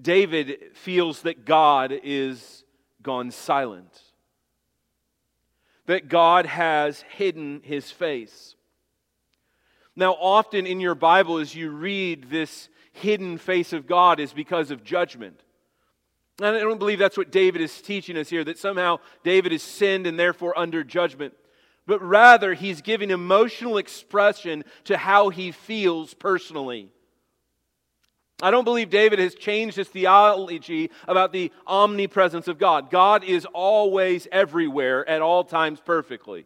David 0.00 0.58
feels 0.74 1.22
that 1.22 1.44
God 1.44 1.92
is 2.02 2.64
gone 3.02 3.30
silent, 3.30 4.00
that 5.86 6.08
God 6.08 6.46
has 6.46 7.02
hidden 7.02 7.60
his 7.64 7.90
face. 7.90 8.54
Now, 9.96 10.12
often 10.12 10.66
in 10.66 10.78
your 10.78 10.94
Bible, 10.94 11.38
as 11.38 11.54
you 11.54 11.70
read 11.70 12.30
this 12.30 12.68
hidden 12.92 13.38
face 13.38 13.72
of 13.72 13.88
God, 13.88 14.20
is 14.20 14.32
because 14.32 14.70
of 14.70 14.84
judgment. 14.84 15.42
And 16.40 16.56
I 16.56 16.60
don't 16.60 16.78
believe 16.78 16.98
that's 16.98 17.16
what 17.16 17.32
David 17.32 17.60
is 17.60 17.82
teaching 17.82 18.16
us 18.16 18.28
here, 18.28 18.44
that 18.44 18.58
somehow 18.58 18.98
David 19.24 19.52
is 19.52 19.62
sinned 19.62 20.06
and 20.06 20.18
therefore 20.18 20.56
under 20.58 20.84
judgment 20.84 21.34
but 21.88 22.02
rather 22.02 22.52
he's 22.52 22.82
giving 22.82 23.10
emotional 23.10 23.78
expression 23.78 24.62
to 24.84 24.98
how 24.98 25.30
he 25.30 25.50
feels 25.50 26.12
personally. 26.12 26.92
I 28.40 28.52
don't 28.52 28.64
believe 28.64 28.90
David 28.90 29.18
has 29.18 29.34
changed 29.34 29.76
his 29.76 29.88
theology 29.88 30.90
about 31.08 31.32
the 31.32 31.50
omnipresence 31.66 32.46
of 32.46 32.58
God. 32.58 32.90
God 32.90 33.24
is 33.24 33.46
always 33.46 34.28
everywhere 34.30 35.08
at 35.08 35.22
all 35.22 35.42
times 35.42 35.80
perfectly. 35.80 36.44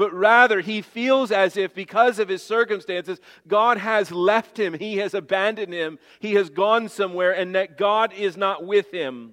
But 0.00 0.14
rather, 0.14 0.62
he 0.62 0.80
feels 0.80 1.30
as 1.30 1.58
if 1.58 1.74
because 1.74 2.18
of 2.18 2.30
his 2.30 2.42
circumstances, 2.42 3.20
God 3.46 3.76
has 3.76 4.10
left 4.10 4.58
him, 4.58 4.72
he 4.72 4.96
has 4.96 5.12
abandoned 5.12 5.74
him, 5.74 5.98
he 6.20 6.36
has 6.36 6.48
gone 6.48 6.88
somewhere, 6.88 7.32
and 7.32 7.54
that 7.54 7.76
God 7.76 8.14
is 8.14 8.34
not 8.34 8.64
with 8.64 8.90
him. 8.94 9.32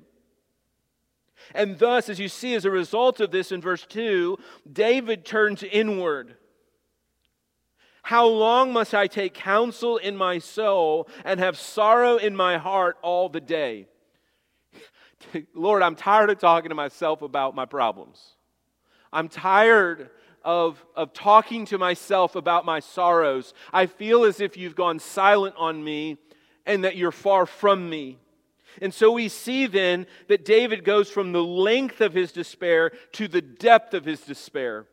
And 1.56 1.80
thus, 1.80 2.10
as 2.10 2.20
you 2.20 2.28
see, 2.28 2.54
as 2.54 2.66
a 2.66 2.70
result 2.70 3.22
of 3.22 3.32
this 3.32 3.54
in 3.54 3.62
verse 3.62 3.86
2, 3.86 4.38
David 4.70 5.24
turns 5.24 5.64
inward. 5.64 6.36
How 8.04 8.28
long 8.28 8.74
must 8.74 8.94
I 8.94 9.08
take 9.08 9.36
counsel 9.36 9.96
in 9.96 10.18
my 10.18 10.38
soul 10.38 11.08
and 11.24 11.40
have 11.40 11.58
sorrow 11.58 12.18
in 12.18 12.36
my 12.36 12.58
heart 12.58 12.98
all 13.02 13.30
the 13.30 13.40
day? 13.40 13.88
Lord, 15.54 15.82
I'm 15.82 15.96
tired 15.96 16.30
of 16.30 16.40
talking 16.40 16.68
to 16.68 16.76
myself 16.76 17.22
about 17.22 17.56
my 17.56 17.64
problems. 17.64 18.34
I'm 19.14 19.30
tired 19.30 20.10
of, 20.44 20.84
of 20.96 21.14
talking 21.14 21.66
to 21.66 21.78
myself 21.78 22.36
about 22.36 22.66
my 22.66 22.80
sorrows. 22.80 23.54
I 23.74 23.86
feel 23.86 24.24
as 24.24 24.40
if 24.40 24.58
you've 24.58 24.76
gone 24.76 25.00
silent 25.00 25.56
on 25.58 25.84
me 25.84 26.18
and 26.66 26.84
that 26.84 26.96
you're 26.96 27.12
far 27.12 27.46
from 27.46 27.90
me. 27.90 28.18
And 28.82 28.94
so 28.94 29.12
we 29.12 29.28
see 29.30 29.66
then 29.66 30.06
that 30.28 30.46
David 30.46 30.84
goes 30.84 31.10
from 31.10 31.32
the 31.32 31.44
length 31.44 32.02
of 32.02 32.14
his 32.14 32.32
despair 32.32 32.92
to 33.14 33.28
the 33.28 33.42
depth 33.42 33.94
of 33.94 34.06
his 34.06 34.22
despair. 34.22 34.86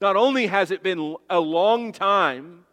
Not 0.00 0.16
only 0.16 0.46
has 0.46 0.70
it 0.70 0.82
been 0.82 1.16
a 1.28 1.40
long 1.40 1.92
time, 1.92 2.64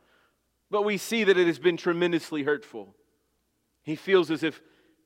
but 0.70 0.84
we 0.84 0.98
see 0.98 1.24
that 1.24 1.38
it 1.38 1.48
has 1.48 1.60
been 1.60 1.78
tremendously 1.78 2.44
hurtful. 2.44 2.96
He 3.84 3.96
feels 3.96 4.32
as 4.32 4.44
if 4.44 4.62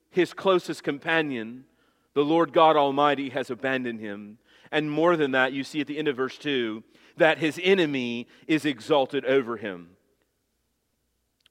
his 0.09 0.33
closest 0.33 0.83
companion, 0.83 1.65
the 2.13 2.23
Lord 2.23 2.53
God 2.53 2.75
Almighty, 2.75 3.29
has 3.29 3.49
abandoned 3.49 3.99
him. 3.99 4.37
And 4.71 4.89
more 4.91 5.15
than 5.15 5.31
that, 5.31 5.53
you 5.53 5.63
see 5.63 5.81
at 5.81 5.87
the 5.87 5.97
end 5.97 6.07
of 6.07 6.17
verse 6.17 6.37
2 6.37 6.83
that 7.17 7.37
his 7.37 7.59
enemy 7.63 8.27
is 8.47 8.65
exalted 8.65 9.25
over 9.25 9.57
him. 9.57 9.89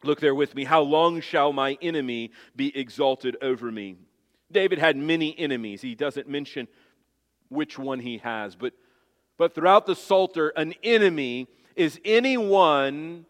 Look 0.04 0.20
there 0.20 0.34
with 0.34 0.54
me. 0.54 0.64
How 0.64 0.80
long 0.80 1.20
shall 1.20 1.52
my 1.52 1.76
enemy 1.82 2.30
be 2.54 2.76
exalted 2.76 3.36
over 3.42 3.70
me? 3.70 3.96
David 4.50 4.78
had 4.78 4.96
many 4.96 5.36
enemies. 5.38 5.82
He 5.82 5.94
doesn't 5.94 6.28
mention 6.28 6.68
which 7.48 7.78
one 7.78 8.00
he 8.00 8.18
has, 8.18 8.54
but, 8.54 8.74
but 9.36 9.54
throughout 9.54 9.86
the 9.86 9.96
Psalter, 9.96 10.50
an 10.50 10.74
enemy 10.82 11.48
is 11.74 12.00
anyone 12.04 13.26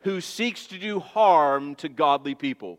who 0.00 0.20
seeks 0.20 0.66
to 0.68 0.78
do 0.78 1.00
harm 1.00 1.74
to 1.76 1.88
godly 1.88 2.34
people. 2.34 2.78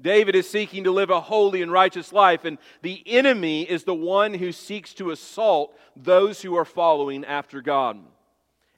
David 0.00 0.34
is 0.34 0.48
seeking 0.48 0.84
to 0.84 0.90
live 0.90 1.10
a 1.10 1.20
holy 1.20 1.62
and 1.62 1.70
righteous 1.70 2.12
life, 2.12 2.44
and 2.44 2.58
the 2.82 3.02
enemy 3.06 3.62
is 3.62 3.84
the 3.84 3.94
one 3.94 4.34
who 4.34 4.52
seeks 4.52 4.94
to 4.94 5.10
assault 5.10 5.76
those 5.94 6.40
who 6.40 6.56
are 6.56 6.64
following 6.64 7.24
after 7.24 7.60
God. 7.60 7.98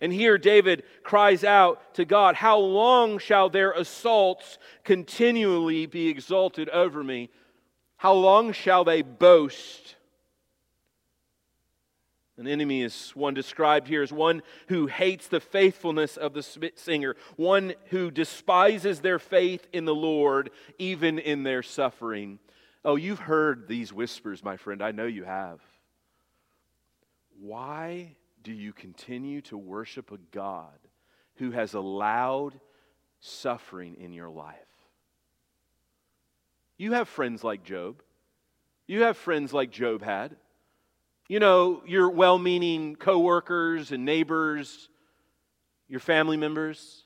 And 0.01 0.13
here 0.13 0.37
David 0.37 0.83
cries 1.05 1.45
out 1.45 1.95
to 1.95 2.05
God, 2.05 2.35
How 2.35 2.59
long 2.59 3.19
shall 3.19 3.49
their 3.49 3.71
assaults 3.71 4.59
continually 4.83 5.87
be 5.87 6.09
exalted 6.09 6.69
over 6.71 7.05
me? 7.05 7.31
How 7.99 8.15
long 8.15 8.53
shall 8.53 8.83
they 8.83 9.03
boast? 9.03 9.95
An 12.43 12.49
enemy 12.49 12.83
is 12.83 13.13
one 13.15 13.35
described 13.35 13.87
here 13.87 14.03
as 14.03 14.13
one 14.13 14.43
who 14.67 14.89
hates 14.89 15.29
the 15.29 15.39
faithfulness 15.39 16.17
of 16.17 16.35
the 16.35 16.43
singer, 16.75 17.15
one 17.37 17.75
who 17.91 18.11
despises 18.11 18.99
their 18.99 19.21
faith 19.21 19.69
in 19.73 19.85
the 19.85 19.95
Lord, 19.95 20.51
even 20.77 21.21
in 21.21 21.45
their 21.45 21.63
suffering. 21.63 22.41
Oh, 22.85 22.97
you've 22.97 23.21
heard 23.21 23.69
these 23.69 23.93
whispers, 23.93 24.43
my 24.43 24.57
friend. 24.57 24.83
I 24.83 24.91
know 24.91 25.07
you 25.07 25.23
have. 25.23 25.61
Why 27.39 28.17
do 28.43 28.53
you 28.53 28.73
continue 28.73 29.41
to 29.43 29.57
worship 29.57 30.11
a 30.11 30.19
God 30.33 30.81
who 31.37 31.53
has 31.53 31.75
allowed 31.75 32.59
suffering 33.21 33.95
in 34.01 34.13
your 34.13 34.31
life? 34.31 34.57
You 36.77 36.95
have 36.95 37.09
friends 37.09 37.45
like 37.45 37.63
Job. 37.63 38.03
You 38.89 39.03
have 39.03 39.17
friends 39.17 39.53
like 39.53 39.71
Job 39.71 40.03
had. 40.03 40.35
You 41.33 41.41
know, 41.41 41.83
your 41.87 42.11
well 42.11 42.39
meaning 42.39 42.95
coworkers 42.95 43.91
and 43.91 44.05
neighbors, 44.05 44.91
your 45.89 45.99
family 45.99 46.37
members. 46.37 47.05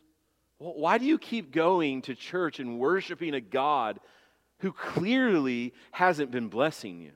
Why 0.59 0.99
do 0.99 1.04
you 1.04 1.16
keep 1.16 1.52
going 1.52 2.02
to 2.02 2.16
church 2.16 2.59
and 2.59 2.80
worshiping 2.80 3.35
a 3.35 3.40
God 3.40 4.00
who 4.59 4.73
clearly 4.73 5.75
hasn't 5.92 6.33
been 6.33 6.49
blessing 6.49 7.00
you? 7.00 7.12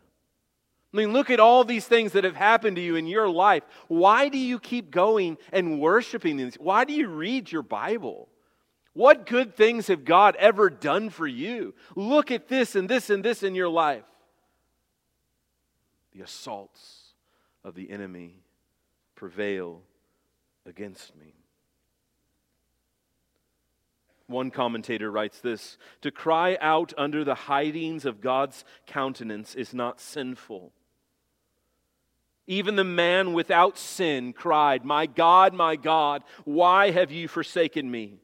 I 0.94 0.96
mean, 0.96 1.12
look 1.12 1.30
at 1.30 1.40
all 1.40 1.64
these 1.64 1.84
things 1.84 2.12
that 2.12 2.22
have 2.22 2.36
happened 2.36 2.76
to 2.76 2.82
you 2.82 2.94
in 2.94 3.08
your 3.08 3.28
life. 3.28 3.64
Why 3.88 4.28
do 4.28 4.38
you 4.38 4.60
keep 4.60 4.92
going 4.92 5.36
and 5.52 5.80
worshiping 5.80 6.36
these? 6.36 6.54
Why 6.60 6.84
do 6.84 6.92
you 6.92 7.08
read 7.08 7.50
your 7.50 7.62
Bible? 7.62 8.28
What 8.92 9.26
good 9.26 9.56
things 9.56 9.88
have 9.88 10.04
God 10.04 10.36
ever 10.36 10.70
done 10.70 11.10
for 11.10 11.26
you? 11.26 11.74
Look 11.96 12.30
at 12.30 12.46
this 12.46 12.76
and 12.76 12.88
this 12.88 13.10
and 13.10 13.24
this 13.24 13.42
in 13.42 13.56
your 13.56 13.68
life. 13.68 14.04
The 16.12 16.22
assaults 16.22 16.99
of 17.64 17.74
the 17.74 17.90
enemy 17.90 18.42
prevail 19.14 19.82
against 20.66 21.16
me. 21.16 21.34
One 24.26 24.50
commentator 24.50 25.10
writes 25.10 25.40
this 25.40 25.76
To 26.02 26.10
cry 26.10 26.56
out 26.60 26.92
under 26.96 27.24
the 27.24 27.34
hidings 27.34 28.04
of 28.04 28.20
God's 28.20 28.64
countenance 28.86 29.54
is 29.54 29.74
not 29.74 30.00
sinful 30.00 30.72
even 32.50 32.74
the 32.74 32.82
man 32.82 33.32
without 33.32 33.78
sin 33.78 34.32
cried, 34.32 34.84
My 34.84 35.06
God, 35.06 35.54
my 35.54 35.76
God, 35.76 36.24
why 36.44 36.90
have 36.90 37.12
you 37.12 37.28
forsaken 37.28 37.88
me? 37.88 38.18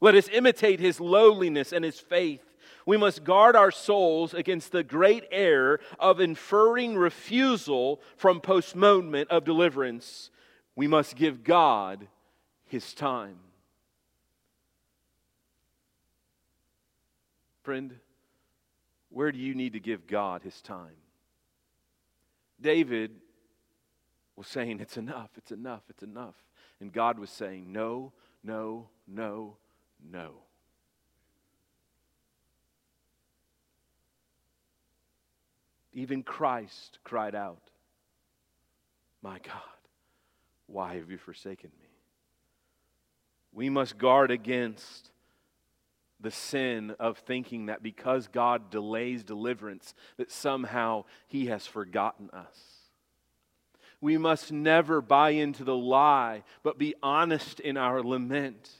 Let 0.00 0.16
us 0.16 0.28
imitate 0.32 0.80
his 0.80 0.98
lowliness 0.98 1.72
and 1.72 1.84
his 1.84 2.00
faith. 2.00 2.42
We 2.86 2.96
must 2.96 3.24
guard 3.24 3.56
our 3.56 3.70
souls 3.70 4.34
against 4.34 4.72
the 4.72 4.82
great 4.82 5.24
error 5.30 5.80
of 5.98 6.20
inferring 6.20 6.96
refusal 6.96 8.00
from 8.16 8.40
postponement 8.40 9.30
of 9.30 9.44
deliverance. 9.44 10.30
We 10.74 10.86
must 10.86 11.16
give 11.16 11.44
God 11.44 12.08
his 12.64 12.94
time. 12.94 13.38
Friend, 17.62 17.94
where 19.10 19.30
do 19.30 19.38
you 19.38 19.54
need 19.54 19.74
to 19.74 19.80
give 19.80 20.06
God 20.06 20.42
his 20.42 20.60
time? 20.62 20.96
David 22.60 23.12
was 24.36 24.46
saying, 24.46 24.80
It's 24.80 24.96
enough, 24.96 25.30
it's 25.36 25.52
enough, 25.52 25.82
it's 25.88 26.02
enough. 26.02 26.34
And 26.80 26.92
God 26.92 27.18
was 27.18 27.30
saying, 27.30 27.70
No, 27.70 28.12
no, 28.42 28.88
no, 29.06 29.56
no. 30.10 30.32
Even 35.92 36.22
Christ 36.22 36.98
cried 37.04 37.34
out, 37.34 37.70
My 39.22 39.38
God, 39.38 39.62
why 40.66 40.96
have 40.96 41.10
you 41.10 41.18
forsaken 41.18 41.70
me? 41.80 41.88
We 43.52 43.68
must 43.68 43.98
guard 43.98 44.30
against 44.30 45.10
the 46.20 46.30
sin 46.30 46.94
of 46.98 47.18
thinking 47.18 47.66
that 47.66 47.82
because 47.82 48.28
God 48.28 48.70
delays 48.70 49.24
deliverance, 49.24 49.92
that 50.16 50.30
somehow 50.30 51.04
He 51.26 51.46
has 51.46 51.66
forgotten 51.66 52.30
us. 52.30 52.82
We 54.00 54.16
must 54.18 54.50
never 54.50 55.00
buy 55.00 55.30
into 55.30 55.64
the 55.64 55.76
lie, 55.76 56.42
but 56.62 56.78
be 56.78 56.94
honest 57.02 57.60
in 57.60 57.76
our 57.76 58.02
lament 58.02 58.70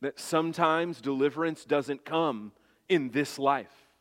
that 0.00 0.18
sometimes 0.18 1.00
deliverance 1.00 1.64
doesn't 1.64 2.04
come 2.04 2.52
in 2.88 3.10
this 3.10 3.38
life. 3.38 3.91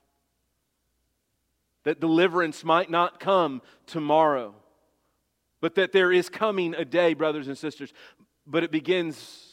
That 1.84 2.00
deliverance 2.00 2.64
might 2.64 2.90
not 2.90 3.20
come 3.20 3.62
tomorrow, 3.88 4.54
but 5.62 5.76
that 5.76 5.92
there 5.92 6.12
is 6.12 6.30
coming 6.30 6.76
a 6.76 6.86
day, 6.86 7.14
brothers 7.14 7.48
and 7.48 7.58
sisters, 7.58 7.92
but 8.46 8.64
it 8.64 8.72
begins 8.72 9.48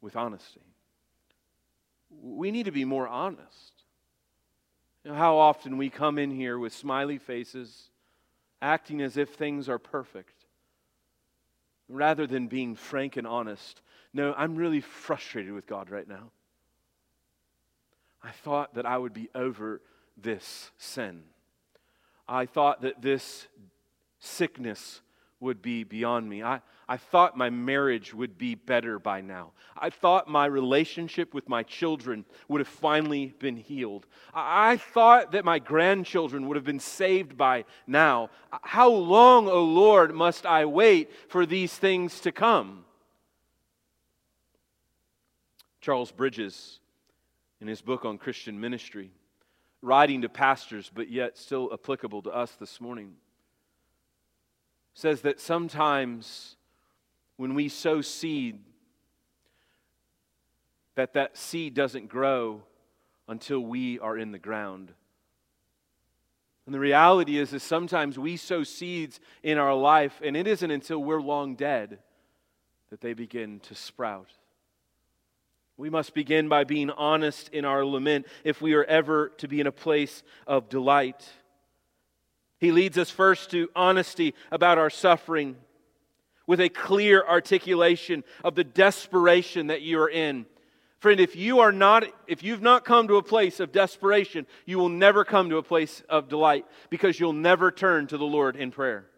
with 0.00 0.16
honesty. 0.16 0.60
We 2.22 2.50
need 2.50 2.64
to 2.64 2.72
be 2.72 2.84
more 2.84 3.08
honest. 3.08 3.84
You 5.04 5.12
know, 5.12 5.16
how 5.16 5.38
often 5.38 5.78
we 5.78 5.88
come 5.88 6.18
in 6.18 6.30
here 6.30 6.58
with 6.58 6.74
smiley 6.74 7.18
faces, 7.18 7.90
acting 8.60 9.00
as 9.00 9.16
if 9.16 9.30
things 9.30 9.68
are 9.68 9.78
perfect, 9.78 10.44
rather 11.88 12.26
than 12.26 12.48
being 12.48 12.74
frank 12.74 13.16
and 13.16 13.26
honest. 13.26 13.80
No, 14.12 14.34
I'm 14.36 14.56
really 14.56 14.80
frustrated 14.80 15.52
with 15.52 15.66
God 15.66 15.88
right 15.88 16.06
now. 16.06 16.30
I 18.22 18.30
thought 18.30 18.74
that 18.74 18.86
I 18.86 18.98
would 18.98 19.14
be 19.14 19.28
over 19.34 19.80
this 20.16 20.70
sin. 20.76 21.22
I 22.28 22.46
thought 22.46 22.82
that 22.82 23.02
this 23.02 23.46
sickness 24.18 25.00
would 25.40 25.62
be 25.62 25.84
beyond 25.84 26.28
me. 26.28 26.42
I, 26.42 26.60
I 26.86 26.98
thought 26.98 27.36
my 27.36 27.48
marriage 27.48 28.12
would 28.12 28.36
be 28.36 28.54
better 28.54 28.98
by 28.98 29.22
now. 29.22 29.52
I 29.76 29.88
thought 29.88 30.28
my 30.28 30.44
relationship 30.44 31.32
with 31.32 31.48
my 31.48 31.62
children 31.62 32.26
would 32.48 32.60
have 32.60 32.68
finally 32.68 33.32
been 33.38 33.56
healed. 33.56 34.06
I, 34.34 34.72
I 34.72 34.76
thought 34.76 35.32
that 35.32 35.44
my 35.44 35.58
grandchildren 35.58 36.46
would 36.46 36.56
have 36.56 36.64
been 36.64 36.80
saved 36.80 37.38
by 37.38 37.64
now. 37.86 38.28
How 38.62 38.90
long, 38.90 39.48
O 39.48 39.52
oh 39.52 39.64
Lord, 39.64 40.14
must 40.14 40.44
I 40.44 40.66
wait 40.66 41.10
for 41.28 41.46
these 41.46 41.72
things 41.72 42.20
to 42.20 42.32
come? 42.32 42.84
Charles 45.80 46.12
Bridges, 46.12 46.79
in 47.60 47.68
his 47.68 47.82
book 47.82 48.04
on 48.04 48.18
Christian 48.18 48.60
ministry, 48.60 49.10
writing 49.82 50.22
to 50.22 50.28
pastors, 50.28 50.90
but 50.94 51.10
yet 51.10 51.38
still 51.38 51.70
applicable 51.72 52.22
to 52.22 52.30
us 52.30 52.52
this 52.52 52.80
morning 52.80 53.14
says 54.94 55.22
that 55.22 55.40
sometimes 55.40 56.56
when 57.36 57.54
we 57.54 57.68
sow 57.68 58.00
seed, 58.00 58.58
that 60.94 61.14
that 61.14 61.36
seed 61.36 61.74
doesn't 61.74 62.08
grow 62.08 62.62
until 63.28 63.60
we 63.60 63.98
are 64.00 64.18
in 64.18 64.32
the 64.32 64.38
ground. 64.38 64.92
And 66.66 66.74
the 66.74 66.80
reality 66.80 67.38
is, 67.38 67.52
is 67.52 67.62
sometimes 67.62 68.18
we 68.18 68.36
sow 68.36 68.62
seeds 68.62 69.20
in 69.42 69.56
our 69.56 69.74
life, 69.74 70.20
and 70.22 70.36
it 70.36 70.46
isn't 70.46 70.70
until 70.70 71.02
we're 71.02 71.22
long 71.22 71.54
dead 71.54 71.98
that 72.90 73.00
they 73.00 73.14
begin 73.14 73.60
to 73.60 73.74
sprout. 73.74 74.28
We 75.80 75.88
must 75.88 76.12
begin 76.12 76.50
by 76.50 76.64
being 76.64 76.90
honest 76.90 77.48
in 77.54 77.64
our 77.64 77.86
lament 77.86 78.26
if 78.44 78.60
we 78.60 78.74
are 78.74 78.84
ever 78.84 79.30
to 79.38 79.48
be 79.48 79.60
in 79.60 79.66
a 79.66 79.72
place 79.72 80.22
of 80.46 80.68
delight. 80.68 81.26
He 82.58 82.70
leads 82.70 82.98
us 82.98 83.08
first 83.08 83.50
to 83.52 83.70
honesty 83.74 84.34
about 84.52 84.76
our 84.76 84.90
suffering 84.90 85.56
with 86.46 86.60
a 86.60 86.68
clear 86.68 87.24
articulation 87.26 88.24
of 88.44 88.56
the 88.56 88.62
desperation 88.62 89.68
that 89.68 89.80
you 89.80 89.98
are 90.00 90.10
in. 90.10 90.44
Friend, 90.98 91.18
if 91.18 91.34
you 91.34 91.60
are 91.60 91.72
not 91.72 92.04
if 92.26 92.42
you've 92.42 92.60
not 92.60 92.84
come 92.84 93.08
to 93.08 93.16
a 93.16 93.22
place 93.22 93.58
of 93.58 93.72
desperation, 93.72 94.46
you 94.66 94.76
will 94.76 94.90
never 94.90 95.24
come 95.24 95.48
to 95.48 95.56
a 95.56 95.62
place 95.62 96.02
of 96.10 96.28
delight 96.28 96.66
because 96.90 97.18
you'll 97.18 97.32
never 97.32 97.70
turn 97.70 98.06
to 98.08 98.18
the 98.18 98.24
Lord 98.24 98.54
in 98.54 98.70
prayer. 98.70 99.09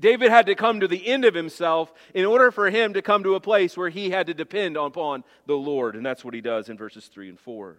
David 0.00 0.30
had 0.30 0.46
to 0.46 0.54
come 0.54 0.80
to 0.80 0.88
the 0.88 1.06
end 1.06 1.26
of 1.26 1.34
himself 1.34 1.92
in 2.14 2.24
order 2.24 2.50
for 2.50 2.70
him 2.70 2.94
to 2.94 3.02
come 3.02 3.22
to 3.22 3.34
a 3.34 3.40
place 3.40 3.76
where 3.76 3.90
he 3.90 4.10
had 4.10 4.26
to 4.26 4.34
depend 4.34 4.76
upon 4.76 5.24
the 5.46 5.54
Lord, 5.54 5.94
and 5.94 6.04
that's 6.04 6.24
what 6.24 6.32
he 6.32 6.40
does 6.40 6.70
in 6.70 6.78
verses 6.78 7.06
3 7.06 7.28
and 7.28 7.38
4. 7.38 7.76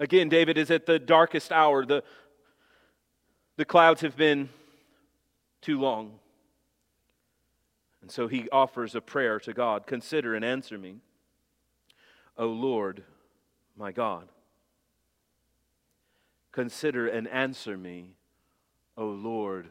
Again, 0.00 0.28
David 0.28 0.58
is 0.58 0.70
at 0.70 0.86
the 0.86 0.98
darkest 0.98 1.52
hour. 1.52 1.84
The, 1.84 2.02
the 3.56 3.64
clouds 3.64 4.00
have 4.00 4.16
been 4.16 4.48
too 5.60 5.78
long. 5.78 6.18
And 8.02 8.10
so 8.10 8.28
he 8.28 8.48
offers 8.50 8.94
a 8.94 9.00
prayer 9.00 9.40
to 9.40 9.52
God 9.52 9.86
Consider 9.86 10.34
and 10.34 10.44
answer 10.44 10.78
me, 10.78 10.96
O 12.38 12.46
Lord, 12.46 13.04
my 13.76 13.92
God. 13.92 14.28
Consider 16.52 17.08
and 17.08 17.28
answer 17.28 17.76
me, 17.76 18.12
O 18.96 19.06
Lord, 19.06 19.70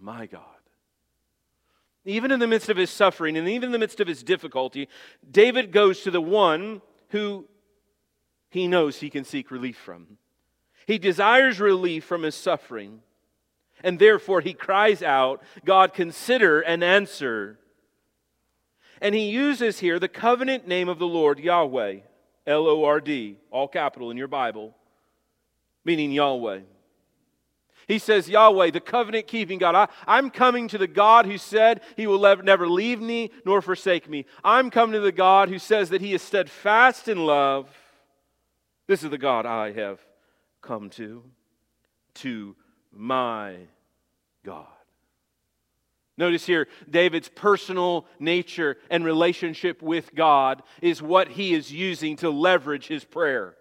my 0.00 0.26
God. 0.26 0.42
Even 2.04 2.30
in 2.30 2.38
the 2.38 2.46
midst 2.46 2.68
of 2.68 2.76
his 2.76 2.90
suffering 2.90 3.36
and 3.36 3.48
even 3.48 3.68
in 3.68 3.72
the 3.72 3.78
midst 3.78 3.98
of 3.98 4.06
his 4.06 4.22
difficulty, 4.22 4.88
David 5.28 5.72
goes 5.72 6.02
to 6.02 6.10
the 6.10 6.20
one 6.20 6.80
who 7.08 7.46
he 8.48 8.68
knows 8.68 8.98
he 8.98 9.10
can 9.10 9.24
seek 9.24 9.50
relief 9.50 9.76
from. 9.76 10.18
He 10.86 10.98
desires 10.98 11.58
relief 11.58 12.04
from 12.04 12.22
his 12.22 12.36
suffering. 12.36 13.00
And 13.82 13.98
therefore 13.98 14.40
he 14.40 14.54
cries 14.54 15.02
out, 15.02 15.42
God, 15.64 15.92
consider 15.92 16.60
and 16.60 16.82
answer. 16.84 17.58
And 19.00 19.14
he 19.14 19.28
uses 19.28 19.80
here 19.80 19.98
the 19.98 20.08
covenant 20.08 20.66
name 20.66 20.88
of 20.88 20.98
the 20.98 21.06
Lord, 21.06 21.38
Yahweh, 21.38 21.98
L 22.46 22.68
O 22.68 22.84
R 22.84 23.00
D, 23.00 23.36
all 23.50 23.68
capital 23.68 24.10
in 24.10 24.16
your 24.16 24.28
Bible, 24.28 24.74
meaning 25.84 26.12
Yahweh. 26.12 26.60
He 27.86 28.00
says, 28.00 28.28
Yahweh, 28.28 28.72
the 28.72 28.80
covenant 28.80 29.28
keeping 29.28 29.58
God. 29.58 29.88
I, 30.06 30.18
am 30.18 30.30
coming 30.30 30.66
to 30.68 30.78
the 30.78 30.88
God 30.88 31.24
who 31.24 31.38
said 31.38 31.82
he 31.96 32.08
will 32.08 32.18
never 32.42 32.68
leave 32.68 33.00
me 33.00 33.30
nor 33.44 33.62
forsake 33.62 34.08
me. 34.08 34.26
I'm 34.42 34.70
coming 34.70 34.94
to 34.94 35.00
the 35.00 35.12
God 35.12 35.48
who 35.48 35.60
says 35.60 35.90
that 35.90 36.00
he 36.00 36.12
is 36.12 36.20
steadfast 36.20 37.06
in 37.06 37.24
love. 37.24 37.68
This 38.88 39.04
is 39.04 39.10
the 39.10 39.18
God 39.18 39.46
I 39.46 39.72
have 39.72 40.00
come 40.62 40.90
to, 40.90 41.22
to 42.14 42.56
my 42.92 43.56
God. 44.44 44.66
Notice 46.18 46.46
here, 46.46 46.66
David's 46.90 47.28
personal 47.28 48.06
nature 48.18 48.78
and 48.90 49.04
relationship 49.04 49.80
with 49.80 50.14
God 50.14 50.62
is 50.82 51.02
what 51.02 51.28
he 51.28 51.54
is 51.54 51.70
using 51.70 52.16
to 52.16 52.30
leverage 52.30 52.88
his 52.88 53.04
prayer. 53.04 53.54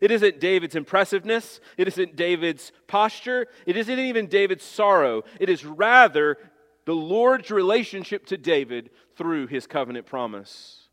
It 0.00 0.10
isn't 0.10 0.40
David's 0.40 0.76
impressiveness, 0.76 1.60
it 1.76 1.86
isn't 1.86 2.16
David's 2.16 2.72
posture, 2.86 3.48
it 3.66 3.76
isn't 3.76 3.98
even 3.98 4.26
David's 4.28 4.64
sorrow. 4.64 5.24
It 5.38 5.50
is 5.50 5.64
rather 5.64 6.38
the 6.86 6.94
Lord's 6.94 7.50
relationship 7.50 8.26
to 8.26 8.38
David 8.38 8.90
through 9.16 9.48
his 9.48 9.66
covenant 9.66 10.06
promise. 10.06 10.88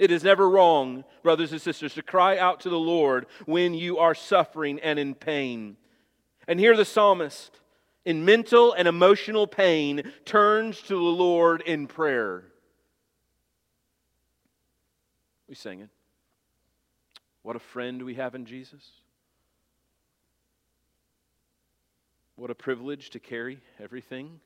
It 0.00 0.10
is 0.10 0.24
never 0.24 0.48
wrong, 0.48 1.04
brothers 1.22 1.52
and 1.52 1.60
sisters, 1.60 1.94
to 1.94 2.02
cry 2.02 2.38
out 2.38 2.60
to 2.60 2.70
the 2.70 2.78
Lord 2.78 3.26
when 3.44 3.74
you 3.74 3.98
are 3.98 4.14
suffering 4.14 4.80
and 4.80 4.98
in 4.98 5.14
pain. 5.14 5.76
And 6.48 6.58
here 6.58 6.76
the 6.76 6.84
psalmist, 6.84 7.60
in 8.04 8.24
mental 8.24 8.72
and 8.72 8.88
emotional 8.88 9.46
pain, 9.46 10.10
turns 10.24 10.80
to 10.82 10.94
the 10.94 10.96
Lord 10.96 11.60
in 11.60 11.86
prayer. 11.86 12.44
We 15.48 15.54
sing 15.54 15.80
it. 15.80 15.90
What 17.42 17.56
a 17.56 17.60
friend 17.60 18.02
we 18.02 18.14
have 18.14 18.34
in 18.34 18.44
Jesus. 18.44 18.90
What 22.36 22.50
a 22.50 22.54
privilege 22.54 23.10
to 23.10 23.18
carry 23.18 23.60
everything 23.78 24.40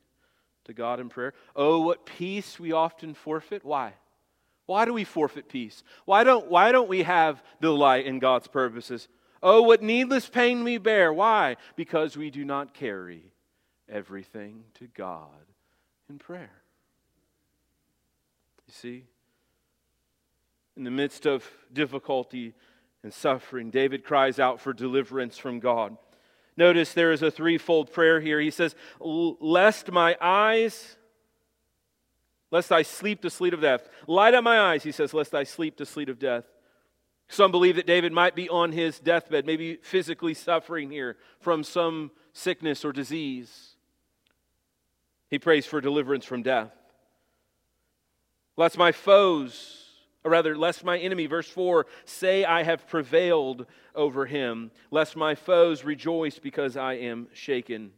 to 0.65 0.73
God 0.73 0.99
in 0.99 1.09
prayer. 1.09 1.33
Oh, 1.55 1.79
what 1.81 2.05
peace 2.05 2.59
we 2.59 2.71
often 2.71 3.13
forfeit. 3.13 3.63
Why? 3.63 3.93
Why 4.65 4.85
do 4.85 4.93
we 4.93 5.03
forfeit 5.03 5.47
peace? 5.47 5.83
Why 6.05 6.23
don't, 6.23 6.49
why 6.49 6.71
don't 6.71 6.89
we 6.89 7.03
have 7.03 7.43
delight 7.61 8.05
in 8.05 8.19
God's 8.19 8.47
purposes? 8.47 9.07
Oh, 9.43 9.61
what 9.61 9.83
needless 9.83 10.27
pain 10.27 10.63
we 10.63 10.77
bear. 10.77 11.13
Why? 11.13 11.57
Because 11.75 12.17
we 12.17 12.31
do 12.31 12.43
not 12.43 12.73
carry 12.73 13.31
everything 13.87 14.63
to 14.75 14.87
God 14.87 15.29
in 16.09 16.17
prayer. 16.17 16.63
You 18.67 18.73
see? 18.73 19.03
In 20.75 20.83
the 20.83 20.91
midst 20.91 21.25
of 21.27 21.49
difficulty 21.71 22.55
and 23.05 23.13
suffering, 23.13 23.69
David 23.69 24.03
cries 24.03 24.39
out 24.39 24.59
for 24.59 24.73
deliverance 24.73 25.37
from 25.37 25.59
God. 25.59 25.95
Notice 26.57 26.91
there 26.91 27.11
is 27.11 27.21
a 27.21 27.29
threefold 27.29 27.93
prayer 27.93 28.19
here. 28.19 28.39
He 28.39 28.49
says, 28.49 28.73
Lest 28.99 29.91
my 29.91 30.17
eyes, 30.19 30.97
lest 32.49 32.71
I 32.71 32.81
sleep 32.81 33.21
the 33.21 33.29
sleep 33.29 33.53
of 33.53 33.61
death. 33.61 33.87
Light 34.07 34.33
up 34.33 34.43
my 34.43 34.59
eyes, 34.59 34.81
he 34.81 34.91
says, 34.91 35.13
lest 35.13 35.35
I 35.35 35.43
sleep 35.43 35.77
the 35.77 35.85
sleep 35.85 36.09
of 36.09 36.17
death. 36.17 36.45
Some 37.27 37.51
believe 37.51 37.75
that 37.75 37.85
David 37.85 38.11
might 38.11 38.35
be 38.35 38.49
on 38.49 38.71
his 38.71 38.99
deathbed, 38.99 39.45
maybe 39.45 39.75
physically 39.83 40.33
suffering 40.33 40.89
here 40.89 41.15
from 41.39 41.63
some 41.63 42.09
sickness 42.33 42.83
or 42.83 42.91
disease. 42.91 43.75
He 45.29 45.37
prays 45.37 45.67
for 45.67 45.79
deliverance 45.79 46.25
from 46.25 46.41
death. 46.41 46.71
Lest 48.57 48.79
my 48.79 48.91
foes, 48.91 49.84
or 50.25 50.31
rather, 50.31 50.57
lest 50.57 50.83
my 50.83 50.97
enemy, 50.97 51.27
verse 51.27 51.47
4, 51.47 51.85
say 52.03 52.43
I 52.43 52.63
have 52.63 52.87
prevailed 52.87 53.67
over 53.93 54.25
him, 54.25 54.71
lest 54.89 55.15
my 55.15 55.35
foes 55.35 55.83
rejoice 55.83 56.39
because 56.39 56.75
I 56.75 56.93
am 56.93 57.27
shaken. 57.31 57.91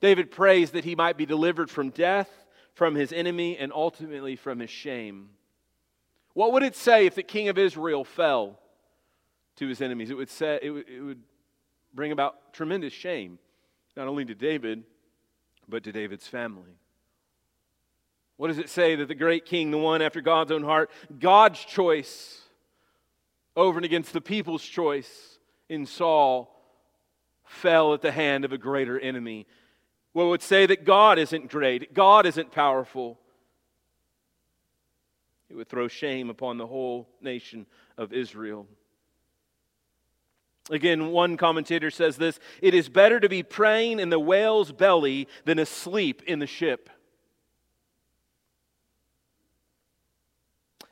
David 0.00 0.32
prays 0.32 0.72
that 0.72 0.84
he 0.84 0.96
might 0.96 1.16
be 1.16 1.24
delivered 1.24 1.70
from 1.70 1.90
death, 1.90 2.28
from 2.74 2.96
his 2.96 3.12
enemy, 3.12 3.56
and 3.56 3.72
ultimately 3.72 4.34
from 4.34 4.58
his 4.58 4.70
shame. 4.70 5.28
What 6.34 6.52
would 6.52 6.64
it 6.64 6.74
say 6.74 7.06
if 7.06 7.14
the 7.14 7.22
king 7.22 7.48
of 7.48 7.56
Israel 7.56 8.02
fell 8.02 8.58
to 9.56 9.68
his 9.68 9.80
enemies? 9.80 10.10
It 10.10 10.16
would, 10.16 10.30
say, 10.30 10.58
it 10.60 10.70
would, 10.70 10.88
it 10.88 11.00
would 11.00 11.22
bring 11.94 12.10
about 12.10 12.52
tremendous 12.52 12.92
shame, 12.92 13.38
not 13.96 14.08
only 14.08 14.24
to 14.24 14.34
David, 14.34 14.82
but 15.68 15.84
to 15.84 15.92
David's 15.92 16.26
family. 16.26 16.72
What 18.42 18.48
does 18.48 18.58
it 18.58 18.70
say 18.70 18.96
that 18.96 19.06
the 19.06 19.14
great 19.14 19.46
king, 19.46 19.70
the 19.70 19.78
one 19.78 20.02
after 20.02 20.20
God's 20.20 20.50
own 20.50 20.64
heart, 20.64 20.90
God's 21.20 21.60
choice 21.64 22.40
over 23.54 23.78
and 23.78 23.84
against 23.84 24.12
the 24.12 24.20
people's 24.20 24.64
choice 24.64 25.38
in 25.68 25.86
Saul, 25.86 26.52
fell 27.44 27.94
at 27.94 28.00
the 28.00 28.10
hand 28.10 28.44
of 28.44 28.50
a 28.50 28.58
greater 28.58 28.98
enemy? 28.98 29.46
Well, 30.12 30.26
it 30.26 30.30
would 30.30 30.42
say 30.42 30.66
that 30.66 30.84
God 30.84 31.20
isn't 31.20 31.50
great, 31.52 31.94
God 31.94 32.26
isn't 32.26 32.50
powerful, 32.50 33.20
it 35.48 35.54
would 35.54 35.68
throw 35.68 35.86
shame 35.86 36.28
upon 36.28 36.58
the 36.58 36.66
whole 36.66 37.08
nation 37.20 37.64
of 37.96 38.12
Israel. 38.12 38.66
Again, 40.68 41.12
one 41.12 41.36
commentator 41.36 41.92
says 41.92 42.16
this 42.16 42.40
it 42.60 42.74
is 42.74 42.88
better 42.88 43.20
to 43.20 43.28
be 43.28 43.44
praying 43.44 44.00
in 44.00 44.10
the 44.10 44.18
whale's 44.18 44.72
belly 44.72 45.28
than 45.44 45.60
asleep 45.60 46.24
in 46.26 46.40
the 46.40 46.48
ship. 46.48 46.90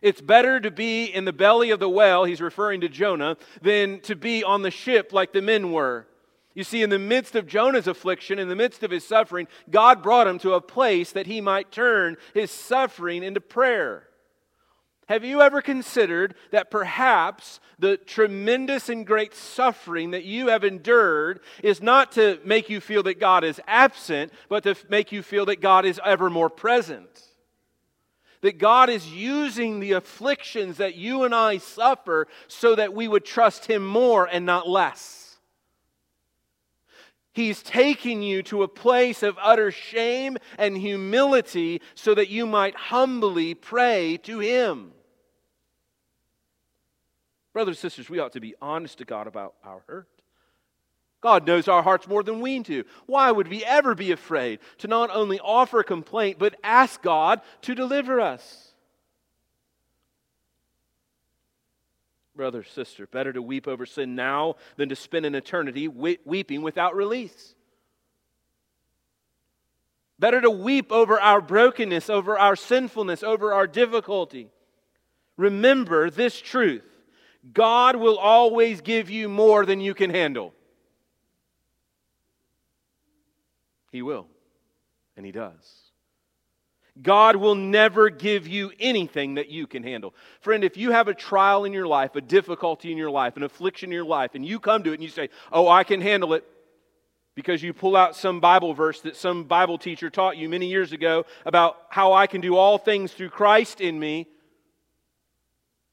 It's 0.02 0.20
better 0.20 0.60
to 0.60 0.70
be 0.70 1.04
in 1.04 1.24
the 1.24 1.32
belly 1.32 1.70
of 1.70 1.80
the 1.80 1.88
whale, 1.88 2.24
he's 2.24 2.40
referring 2.40 2.80
to 2.82 2.88
Jonah, 2.88 3.36
than 3.60 4.00
to 4.00 4.16
be 4.16 4.42
on 4.42 4.62
the 4.62 4.70
ship 4.70 5.12
like 5.12 5.32
the 5.32 5.42
men 5.42 5.72
were. 5.72 6.06
You 6.54 6.64
see, 6.64 6.82
in 6.82 6.90
the 6.90 6.98
midst 6.98 7.36
of 7.36 7.46
Jonah's 7.46 7.86
affliction, 7.86 8.38
in 8.38 8.48
the 8.48 8.56
midst 8.56 8.82
of 8.82 8.90
his 8.90 9.06
suffering, 9.06 9.46
God 9.70 10.02
brought 10.02 10.26
him 10.26 10.38
to 10.40 10.54
a 10.54 10.60
place 10.60 11.12
that 11.12 11.26
he 11.26 11.40
might 11.40 11.70
turn 11.70 12.16
his 12.34 12.50
suffering 12.50 13.22
into 13.22 13.40
prayer. 13.40 14.08
Have 15.06 15.24
you 15.24 15.40
ever 15.42 15.60
considered 15.60 16.34
that 16.52 16.70
perhaps 16.70 17.58
the 17.80 17.96
tremendous 17.96 18.88
and 18.88 19.04
great 19.04 19.34
suffering 19.34 20.12
that 20.12 20.24
you 20.24 20.48
have 20.48 20.62
endured 20.62 21.40
is 21.64 21.82
not 21.82 22.12
to 22.12 22.38
make 22.44 22.70
you 22.70 22.80
feel 22.80 23.02
that 23.02 23.18
God 23.18 23.42
is 23.42 23.60
absent, 23.66 24.32
but 24.48 24.62
to 24.62 24.76
make 24.88 25.10
you 25.10 25.22
feel 25.22 25.46
that 25.46 25.60
God 25.60 25.84
is 25.84 26.00
ever 26.04 26.30
more 26.30 26.48
present? 26.48 27.29
That 28.42 28.58
God 28.58 28.88
is 28.88 29.12
using 29.12 29.80
the 29.80 29.92
afflictions 29.92 30.78
that 30.78 30.94
you 30.94 31.24
and 31.24 31.34
I 31.34 31.58
suffer 31.58 32.26
so 32.48 32.74
that 32.74 32.94
we 32.94 33.06
would 33.06 33.24
trust 33.24 33.66
Him 33.66 33.86
more 33.86 34.26
and 34.26 34.46
not 34.46 34.68
less. 34.68 35.38
He's 37.32 37.62
taking 37.62 38.22
you 38.22 38.42
to 38.44 38.62
a 38.62 38.68
place 38.68 39.22
of 39.22 39.38
utter 39.40 39.70
shame 39.70 40.36
and 40.58 40.76
humility 40.76 41.80
so 41.94 42.14
that 42.14 42.28
you 42.28 42.46
might 42.46 42.74
humbly 42.74 43.54
pray 43.54 44.18
to 44.24 44.40
Him. 44.40 44.92
Brothers 47.52 47.76
and 47.76 47.90
sisters, 47.90 48.08
we 48.08 48.18
ought 48.18 48.32
to 48.32 48.40
be 48.40 48.54
honest 48.60 48.98
to 48.98 49.04
God 49.04 49.26
about 49.26 49.54
our 49.64 49.82
hurt. 49.86 50.19
God 51.20 51.46
knows 51.46 51.68
our 51.68 51.82
hearts 51.82 52.08
more 52.08 52.22
than 52.22 52.40
we 52.40 52.60
do. 52.60 52.84
Why 53.06 53.30
would 53.30 53.48
we 53.48 53.64
ever 53.64 53.94
be 53.94 54.12
afraid 54.12 54.58
to 54.78 54.88
not 54.88 55.10
only 55.10 55.38
offer 55.38 55.82
complaint, 55.82 56.38
but 56.38 56.54
ask 56.64 57.02
God 57.02 57.42
to 57.62 57.74
deliver 57.74 58.20
us? 58.20 58.72
Brother, 62.34 62.64
sister, 62.64 63.06
better 63.06 63.34
to 63.34 63.42
weep 63.42 63.68
over 63.68 63.84
sin 63.84 64.14
now 64.14 64.54
than 64.76 64.88
to 64.88 64.96
spend 64.96 65.26
an 65.26 65.34
eternity 65.34 65.88
weeping 65.88 66.62
without 66.62 66.96
release. 66.96 67.54
Better 70.18 70.40
to 70.40 70.50
weep 70.50 70.90
over 70.90 71.20
our 71.20 71.42
brokenness, 71.42 72.08
over 72.08 72.38
our 72.38 72.56
sinfulness, 72.56 73.22
over 73.22 73.52
our 73.52 73.66
difficulty. 73.66 74.48
Remember 75.36 76.08
this 76.08 76.40
truth 76.40 76.84
God 77.52 77.96
will 77.96 78.18
always 78.18 78.80
give 78.80 79.10
you 79.10 79.28
more 79.28 79.66
than 79.66 79.80
you 79.80 79.92
can 79.92 80.10
handle. 80.10 80.54
He 83.90 84.02
will, 84.02 84.26
and 85.16 85.26
He 85.26 85.32
does. 85.32 85.90
God 87.00 87.36
will 87.36 87.54
never 87.54 88.10
give 88.10 88.46
you 88.46 88.72
anything 88.78 89.34
that 89.34 89.48
you 89.48 89.66
can 89.66 89.82
handle. 89.82 90.14
Friend, 90.40 90.62
if 90.64 90.76
you 90.76 90.90
have 90.90 91.08
a 91.08 91.14
trial 91.14 91.64
in 91.64 91.72
your 91.72 91.86
life, 91.86 92.14
a 92.16 92.20
difficulty 92.20 92.92
in 92.92 92.98
your 92.98 93.10
life, 93.10 93.36
an 93.36 93.42
affliction 93.42 93.90
in 93.90 93.94
your 93.94 94.04
life, 94.04 94.34
and 94.34 94.44
you 94.44 94.58
come 94.58 94.82
to 94.82 94.90
it 94.90 94.94
and 94.94 95.02
you 95.02 95.08
say, 95.08 95.28
Oh, 95.52 95.68
I 95.68 95.84
can 95.84 96.00
handle 96.00 96.34
it, 96.34 96.44
because 97.34 97.62
you 97.62 97.72
pull 97.72 97.96
out 97.96 98.16
some 98.16 98.40
Bible 98.40 98.74
verse 98.74 99.00
that 99.02 99.16
some 99.16 99.44
Bible 99.44 99.78
teacher 99.78 100.10
taught 100.10 100.36
you 100.36 100.48
many 100.48 100.66
years 100.66 100.92
ago 100.92 101.24
about 101.46 101.78
how 101.88 102.12
I 102.12 102.26
can 102.26 102.40
do 102.40 102.56
all 102.56 102.76
things 102.76 103.12
through 103.12 103.30
Christ 103.30 103.80
in 103.80 103.98
me, 103.98 104.26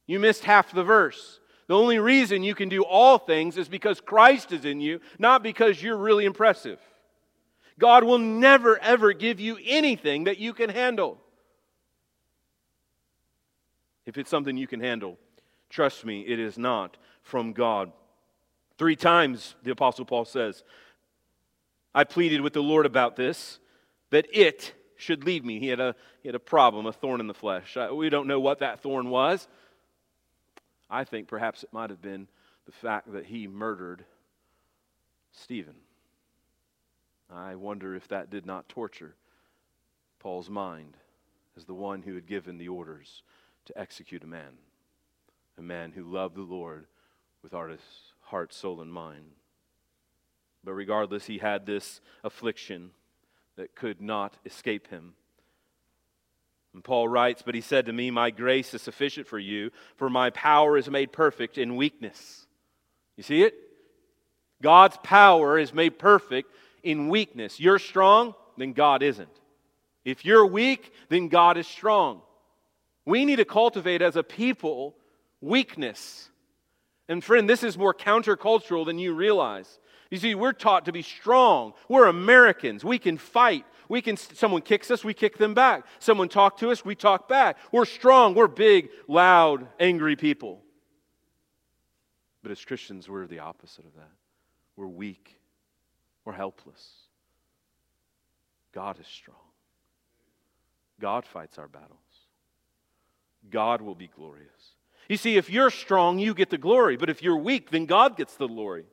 you 0.08 0.20
missed 0.20 0.44
half 0.44 0.72
the 0.74 0.84
verse. 0.84 1.40
The 1.68 1.76
only 1.76 2.00
reason 2.00 2.44
you 2.44 2.56
can 2.56 2.70
do 2.70 2.84
all 2.84 3.18
things 3.18 3.58
is 3.58 3.68
because 3.68 4.02
Christ 4.02 4.52
is 4.52 4.66
in 4.66 4.80
you, 4.80 5.00
not 5.20 5.44
because 5.44 5.82
you're 5.82 5.98
really 5.98 6.26
impressive. 6.26 6.80
God 7.80 8.04
will 8.04 8.18
never, 8.18 8.78
ever 8.80 9.13
give 9.13 9.40
you 9.40 9.58
anything 9.66 10.26
that 10.26 10.40
you 10.40 10.54
can 10.54 10.70
handle. 10.70 11.20
If 14.06 14.18
it's 14.18 14.30
something 14.30 14.58
you 14.58 14.68
can 14.68 14.80
handle, 14.80 15.18
trust 15.70 16.06
me, 16.06 16.22
it 16.22 16.40
is 16.40 16.58
not 16.58 16.98
from 17.24 17.54
God. 17.54 17.92
Three 18.78 18.96
times 18.96 19.56
the 19.63 19.72
Apostle 19.72 20.06
Paul 20.06 20.26
says, 20.26 20.63
I 21.94 22.04
pleaded 22.04 22.42
with 22.42 22.54
the 22.54 22.63
Lord 22.63 22.86
about 22.86 23.16
this, 23.16 23.60
that 24.12 24.28
it 24.32 24.74
should 24.96 25.24
leave 25.24 25.44
me. 25.44 25.60
He 25.60 25.68
had 25.68 25.80
a, 25.80 25.96
he 26.22 26.30
had 26.30 26.36
a 26.36 26.40
problem, 26.40 26.86
a 26.86 26.94
thorn 26.94 27.20
in 27.20 27.28
the 27.28 27.34
flesh. 27.34 27.78
We 27.94 28.10
don't 28.10 28.28
know 28.28 28.40
what 28.40 28.60
that 28.60 28.82
thorn 28.82 29.10
was. 29.10 29.48
I 30.90 31.04
think 31.04 31.28
perhaps 31.28 31.63
it 31.63 31.74
might 31.74 31.90
have 31.90 32.02
been 32.02 32.28
the 32.66 32.72
fact 32.72 33.12
that 33.13 33.26
he 33.26 33.48
murdered 33.48 34.06
Stephen. 35.32 35.76
I 37.34 37.56
wonder 37.56 37.96
if 37.96 38.08
that 38.08 38.30
did 38.30 38.46
not 38.46 38.70
torture 38.70 39.16
Paul's 40.20 40.50
mind 40.50 40.98
as 41.56 41.66
the 41.66 41.74
one 41.74 42.02
who 42.02 42.16
had 42.16 42.28
given 42.28 42.58
the 42.58 42.70
orders 42.70 43.24
to 43.66 43.78
execute 43.78 44.24
a 44.24 44.28
man, 44.28 44.58
a 45.58 45.62
man 45.62 45.92
who 45.92 46.04
loved 46.04 46.36
the 46.36 46.42
Lord 46.42 46.86
with 47.42 47.52
his 47.52 47.80
heart, 48.22 48.54
soul, 48.54 48.82
and 48.82 48.92
mind. 48.92 49.32
But 50.63 50.74
regardless, 50.74 51.26
he 51.26 51.38
had 51.38 51.66
this 51.66 52.02
affliction 52.24 52.92
that 53.56 53.76
could 53.76 54.02
not 54.02 54.38
escape 54.46 54.88
him. 54.88 55.13
And 56.74 56.84
Paul 56.84 57.08
writes, 57.08 57.42
But 57.42 57.56
he 57.56 57.62
said 57.62 57.86
to 57.86 57.94
me, 57.94 58.12
My 58.12 58.32
grace 58.32 58.74
is 58.74 58.82
sufficient 58.82 59.28
for 59.28 59.40
you, 59.40 59.72
for 59.96 60.10
my 60.10 60.30
power 60.30 60.78
is 60.78 60.90
made 60.90 61.12
perfect 61.12 61.58
in 61.58 61.76
weakness. 61.76 62.46
You 63.16 63.24
see 63.24 63.44
it? 63.44 63.56
God's 64.62 64.98
power 65.04 65.58
is 65.58 65.74
made 65.74 66.00
perfect 66.00 66.52
in 66.88 67.10
weakness. 67.10 67.60
You're 67.60 67.80
strong, 67.80 68.34
then 68.58 68.71
God 68.71 69.04
isn't. 69.04 69.30
If 70.06 70.23
you're 70.23 70.45
weak, 70.45 70.93
then 71.10 71.28
God 71.28 71.58
is 71.58 71.67
strong. 71.67 72.21
We 73.06 73.26
need 73.26 73.36
to 73.36 73.45
cultivate 73.45 74.02
as 74.02 74.15
a 74.15 74.23
people 74.23 74.95
weakness. 75.41 76.30
And 77.10 77.21
friend, 77.21 77.50
this 77.50 77.62
is 77.62 77.78
more 77.78 77.93
countercultural 77.93 78.86
than 78.86 79.00
you 79.00 79.13
realize. 79.13 79.80
You 80.10 80.17
see, 80.17 80.34
we're 80.34 80.54
taught 80.54 80.86
to 80.86 80.93
be 80.93 81.02
strong. 81.02 81.73
We're 81.89 82.08
Americans. 82.08 82.86
We 82.86 83.00
can 83.00 83.17
fight. 83.17 83.65
We 83.89 84.02
can 84.02 84.15
someone 84.15 84.62
kicks 84.62 84.91
us, 84.91 85.04
we 85.04 85.13
kick 85.13 85.38
them 85.38 85.54
back. 85.54 85.86
Someone 86.00 86.30
talk 86.30 86.58
to 86.58 86.71
us, 86.71 86.84
we 86.84 86.95
talk 86.95 87.28
back. 87.28 87.58
We're 87.71 87.86
strong. 87.86 88.34
We're 88.34 88.47
big, 88.47 88.89
loud, 89.08 89.67
angry 89.78 90.15
people. 90.15 90.62
But 92.43 92.52
as 92.52 92.63
Christians, 92.63 93.10
we're 93.10 93.28
the 93.28 93.39
opposite 93.39 93.86
of 93.86 93.93
that. 93.95 94.12
We're 94.78 94.88
weak. 94.88 95.37
We're 96.28 96.34
helpless. 96.34 96.86
God 98.74 99.00
is 99.00 99.08
strong. 99.08 99.38
God 101.00 101.26
fights 101.26 101.58
our 101.58 101.70
battles. 101.70 102.02
God 103.50 103.82
will 103.82 103.96
be 103.96 104.10
glorious. 104.13 104.74
You 105.08 105.16
see, 105.16 105.38
if 105.38 105.50
you're 105.50 105.70
strong, 105.70 106.20
you 106.20 106.34
get 106.34 106.50
the 106.50 106.58
glory. 106.58 106.98
But 106.98 107.10
if 107.10 107.24
you're 107.24 107.38
weak, 107.38 107.72
then 107.72 107.86
God 107.86 108.18
gets 108.18 108.36
the 108.36 108.48
glory. 108.48 108.84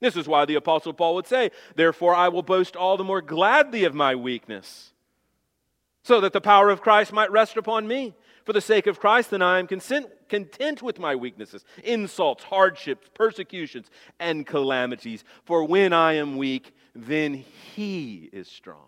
This 0.00 0.16
is 0.16 0.28
why 0.28 0.44
the 0.44 0.56
Apostle 0.56 0.92
Paul 0.92 1.14
would 1.14 1.26
say, 1.26 1.50
Therefore, 1.76 2.14
I 2.14 2.28
will 2.28 2.42
boast 2.42 2.76
all 2.76 2.98
the 2.98 3.04
more 3.04 3.22
gladly 3.22 3.84
of 3.84 3.94
my 3.94 4.14
weakness, 4.14 4.92
so 6.02 6.20
that 6.20 6.34
the 6.34 6.42
power 6.42 6.68
of 6.68 6.82
Christ 6.82 7.10
might 7.10 7.32
rest 7.32 7.56
upon 7.56 7.88
me. 7.88 8.14
For 8.46 8.52
the 8.52 8.60
sake 8.60 8.86
of 8.86 9.00
Christ, 9.00 9.30
then 9.30 9.42
I 9.42 9.58
am 9.58 9.66
consent, 9.66 10.06
content 10.28 10.80
with 10.80 11.00
my 11.00 11.16
weaknesses, 11.16 11.64
insults, 11.82 12.44
hardships, 12.44 13.10
persecutions, 13.12 13.90
and 14.20 14.46
calamities. 14.46 15.24
For 15.44 15.64
when 15.64 15.92
I 15.92 16.12
am 16.12 16.36
weak, 16.36 16.72
then 16.94 17.44
He 17.74 18.30
is 18.32 18.46
strong. 18.46 18.86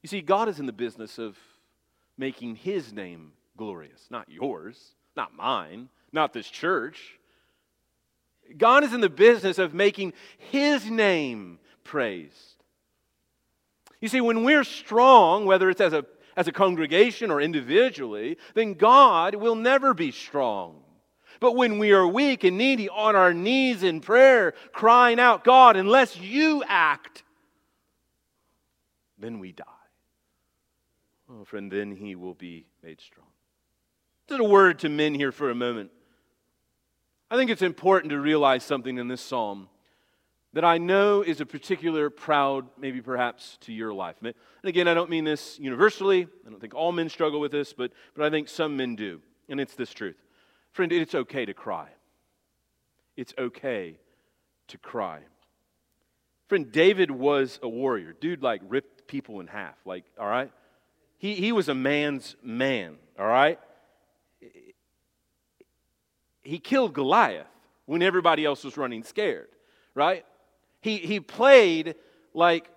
You 0.00 0.08
see, 0.08 0.20
God 0.20 0.48
is 0.48 0.60
in 0.60 0.66
the 0.66 0.72
business 0.72 1.18
of 1.18 1.36
making 2.16 2.54
His 2.54 2.92
name 2.92 3.32
glorious, 3.56 4.06
not 4.10 4.30
yours, 4.30 4.94
not 5.16 5.34
mine, 5.34 5.88
not 6.12 6.32
this 6.32 6.48
church. 6.48 7.18
God 8.56 8.84
is 8.84 8.92
in 8.92 9.00
the 9.00 9.10
business 9.10 9.58
of 9.58 9.74
making 9.74 10.12
His 10.38 10.88
name 10.88 11.58
praised. 11.82 12.62
You 14.00 14.06
see, 14.06 14.20
when 14.20 14.44
we're 14.44 14.62
strong, 14.62 15.46
whether 15.46 15.68
it's 15.68 15.80
as 15.80 15.92
a 15.92 16.06
as 16.36 16.46
a 16.46 16.52
congregation 16.52 17.30
or 17.30 17.40
individually, 17.40 18.36
then 18.54 18.74
God 18.74 19.34
will 19.34 19.54
never 19.54 19.94
be 19.94 20.10
strong. 20.10 20.82
But 21.40 21.56
when 21.56 21.78
we 21.78 21.92
are 21.92 22.06
weak 22.06 22.44
and 22.44 22.56
needy 22.56 22.88
on 22.88 23.16
our 23.16 23.34
knees 23.34 23.82
in 23.82 24.00
prayer, 24.00 24.54
crying 24.72 25.18
out, 25.18 25.44
God, 25.44 25.76
unless 25.76 26.18
you 26.18 26.62
act, 26.66 27.22
then 29.18 29.38
we 29.38 29.52
die. 29.52 29.64
Oh, 31.30 31.44
friend, 31.44 31.70
then 31.70 31.96
he 31.96 32.14
will 32.14 32.34
be 32.34 32.66
made 32.82 33.00
strong. 33.00 33.26
Just 34.28 34.40
a 34.40 34.44
word 34.44 34.78
to 34.80 34.88
men 34.88 35.14
here 35.14 35.32
for 35.32 35.50
a 35.50 35.54
moment. 35.54 35.90
I 37.30 37.36
think 37.36 37.50
it's 37.50 37.62
important 37.62 38.10
to 38.10 38.20
realize 38.20 38.62
something 38.62 38.98
in 38.98 39.08
this 39.08 39.20
psalm 39.20 39.68
that 40.56 40.64
I 40.64 40.78
know 40.78 41.20
is 41.20 41.42
a 41.42 41.44
particular 41.44 42.08
proud, 42.08 42.64
maybe 42.78 43.02
perhaps 43.02 43.58
to 43.60 43.74
your 43.74 43.92
life. 43.92 44.16
And 44.22 44.32
again, 44.64 44.88
I 44.88 44.94
don't 44.94 45.10
mean 45.10 45.24
this 45.24 45.58
universally. 45.58 46.26
I 46.46 46.48
don't 46.48 46.58
think 46.58 46.74
all 46.74 46.92
men 46.92 47.10
struggle 47.10 47.40
with 47.40 47.52
this, 47.52 47.74
but, 47.74 47.92
but 48.14 48.24
I 48.24 48.30
think 48.30 48.48
some 48.48 48.74
men 48.74 48.96
do. 48.96 49.20
And 49.50 49.60
it's 49.60 49.74
this 49.74 49.92
truth. 49.92 50.16
Friend, 50.72 50.90
it's 50.90 51.14
okay 51.14 51.44
to 51.44 51.52
cry. 51.52 51.88
It's 53.18 53.34
okay 53.36 53.98
to 54.68 54.78
cry. 54.78 55.20
Friend, 56.48 56.72
David 56.72 57.10
was 57.10 57.60
a 57.62 57.68
warrior. 57.68 58.14
Dude, 58.18 58.42
like, 58.42 58.62
ripped 58.66 59.06
people 59.06 59.40
in 59.40 59.48
half. 59.48 59.74
Like, 59.84 60.04
all 60.18 60.26
right? 60.26 60.50
He, 61.18 61.34
he 61.34 61.52
was 61.52 61.68
a 61.68 61.74
man's 61.74 62.34
man, 62.42 62.96
all 63.18 63.26
right? 63.26 63.60
He 66.40 66.58
killed 66.58 66.94
Goliath 66.94 67.46
when 67.84 68.00
everybody 68.00 68.46
else 68.46 68.64
was 68.64 68.78
running 68.78 69.02
scared, 69.02 69.48
right? 69.94 70.24
He, 70.80 70.98
he 70.98 71.20
played 71.20 71.94
like 72.34 72.70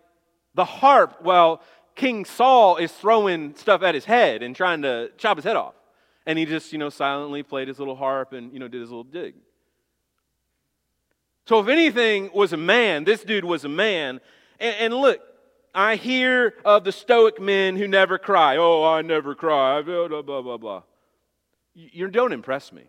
the 0.55 0.65
harp 0.65 1.17
while 1.21 1.61
King 1.95 2.25
Saul 2.25 2.77
is 2.77 2.91
throwing 2.91 3.55
stuff 3.55 3.83
at 3.83 3.93
his 3.93 4.05
head 4.05 4.41
and 4.41 4.55
trying 4.55 4.81
to 4.83 5.11
chop 5.17 5.37
his 5.37 5.43
head 5.43 5.55
off. 5.55 5.75
And 6.25 6.39
he 6.39 6.45
just, 6.45 6.71
you 6.71 6.79
know, 6.79 6.89
silently 6.89 7.43
played 7.43 7.67
his 7.67 7.79
little 7.79 7.95
harp 7.95 8.33
and, 8.33 8.53
you 8.53 8.59
know, 8.59 8.67
did 8.67 8.81
his 8.81 8.89
little 8.89 9.03
dig. 9.03 9.35
So 11.45 11.59
if 11.59 11.67
anything 11.67 12.29
was 12.33 12.53
a 12.53 12.57
man, 12.57 13.03
this 13.03 13.23
dude 13.23 13.43
was 13.43 13.65
a 13.65 13.69
man. 13.69 14.21
And, 14.59 14.75
and 14.79 14.93
look, 14.93 15.19
I 15.73 15.95
hear 15.95 16.53
of 16.63 16.83
the 16.83 16.91
stoic 16.91 17.41
men 17.41 17.75
who 17.75 17.87
never 17.87 18.17
cry. 18.17 18.57
Oh, 18.57 18.83
I 18.83 19.01
never 19.01 19.35
cry. 19.35 19.81
Blah, 19.81 20.07
blah, 20.07 20.41
blah, 20.41 20.57
blah. 20.57 20.83
You 21.73 22.07
don't 22.07 22.33
impress 22.33 22.71
me. 22.71 22.83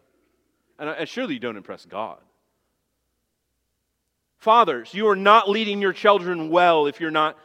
And 0.79 0.91
I, 0.91 1.05
surely 1.05 1.35
you 1.35 1.41
don't 1.41 1.57
impress 1.57 1.85
God. 1.85 2.19
Fathers, 4.41 4.95
you 4.95 5.07
are 5.09 5.17
not 5.17 5.51
leading 5.51 5.83
your 5.83 5.93
children 5.93 6.49
well 6.49 6.87
if 6.87 6.99
you're 6.99 7.11
not 7.11 7.37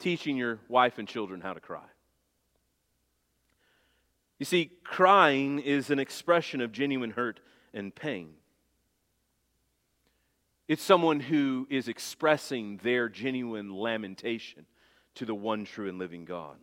teaching 0.00 0.36
your 0.36 0.58
wife 0.68 0.98
and 0.98 1.06
children 1.06 1.40
how 1.40 1.52
to 1.52 1.60
cry. 1.60 1.86
You 4.38 4.44
see, 4.44 4.72
crying 4.84 5.60
is 5.60 5.90
an 5.90 5.98
expression 5.98 6.60
of 6.60 6.72
genuine 6.72 7.12
hurt 7.12 7.40
and 7.72 7.94
pain. 7.94 8.34
It's 10.66 10.82
someone 10.82 11.20
who 11.20 11.66
is 11.70 11.88
expressing 11.88 12.78
their 12.82 13.08
genuine 13.08 13.74
lamentation 13.74 14.66
to 15.14 15.24
the 15.24 15.34
one 15.34 15.64
true 15.64 15.88
and 15.88 15.98
living 15.98 16.24
God. 16.24 16.56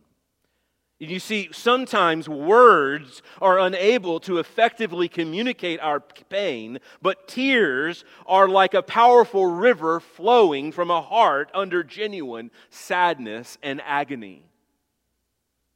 You 0.98 1.18
see, 1.18 1.50
sometimes 1.52 2.26
words 2.26 3.20
are 3.42 3.58
unable 3.58 4.18
to 4.20 4.38
effectively 4.38 5.08
communicate 5.08 5.78
our 5.80 6.00
pain, 6.00 6.78
but 7.02 7.28
tears 7.28 8.04
are 8.26 8.48
like 8.48 8.72
a 8.72 8.82
powerful 8.82 9.46
river 9.46 10.00
flowing 10.00 10.72
from 10.72 10.90
a 10.90 11.02
heart 11.02 11.50
under 11.52 11.82
genuine 11.82 12.50
sadness 12.70 13.58
and 13.62 13.82
agony. 13.82 14.48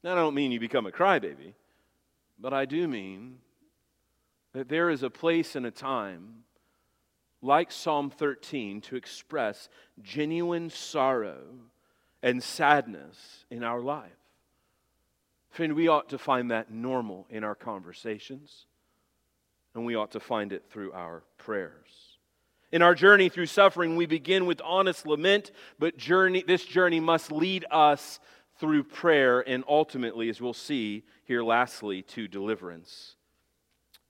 Now, 0.02 0.12
I 0.12 0.14
don't 0.14 0.34
mean 0.34 0.52
you 0.52 0.60
become 0.60 0.86
a 0.86 0.90
crybaby, 0.90 1.52
but 2.38 2.54
I 2.54 2.64
do 2.64 2.88
mean 2.88 3.40
that 4.54 4.70
there 4.70 4.88
is 4.88 5.02
a 5.02 5.10
place 5.10 5.54
and 5.54 5.66
a 5.66 5.70
time, 5.70 6.44
like 7.42 7.70
Psalm 7.70 8.08
13, 8.08 8.80
to 8.82 8.96
express 8.96 9.68
genuine 10.00 10.70
sorrow 10.70 11.42
and 12.22 12.42
sadness 12.42 13.44
in 13.50 13.62
our 13.62 13.80
life. 13.80 14.12
Friend, 15.50 15.74
we 15.74 15.88
ought 15.88 16.08
to 16.10 16.18
find 16.18 16.50
that 16.50 16.70
normal 16.70 17.26
in 17.28 17.42
our 17.42 17.54
conversations, 17.54 18.66
and 19.74 19.84
we 19.84 19.96
ought 19.96 20.12
to 20.12 20.20
find 20.20 20.52
it 20.52 20.64
through 20.70 20.92
our 20.92 21.24
prayers. 21.38 22.18
In 22.72 22.82
our 22.82 22.94
journey 22.94 23.28
through 23.28 23.46
suffering, 23.46 23.96
we 23.96 24.06
begin 24.06 24.46
with 24.46 24.60
honest 24.64 25.06
lament, 25.06 25.50
but 25.78 25.96
journey, 25.96 26.44
this 26.46 26.64
journey 26.64 27.00
must 27.00 27.32
lead 27.32 27.64
us 27.70 28.20
through 28.60 28.84
prayer 28.84 29.40
and 29.40 29.64
ultimately, 29.66 30.28
as 30.28 30.40
we'll 30.40 30.52
see 30.54 31.02
here 31.24 31.42
lastly, 31.42 32.02
to 32.02 32.28
deliverance. 32.28 33.16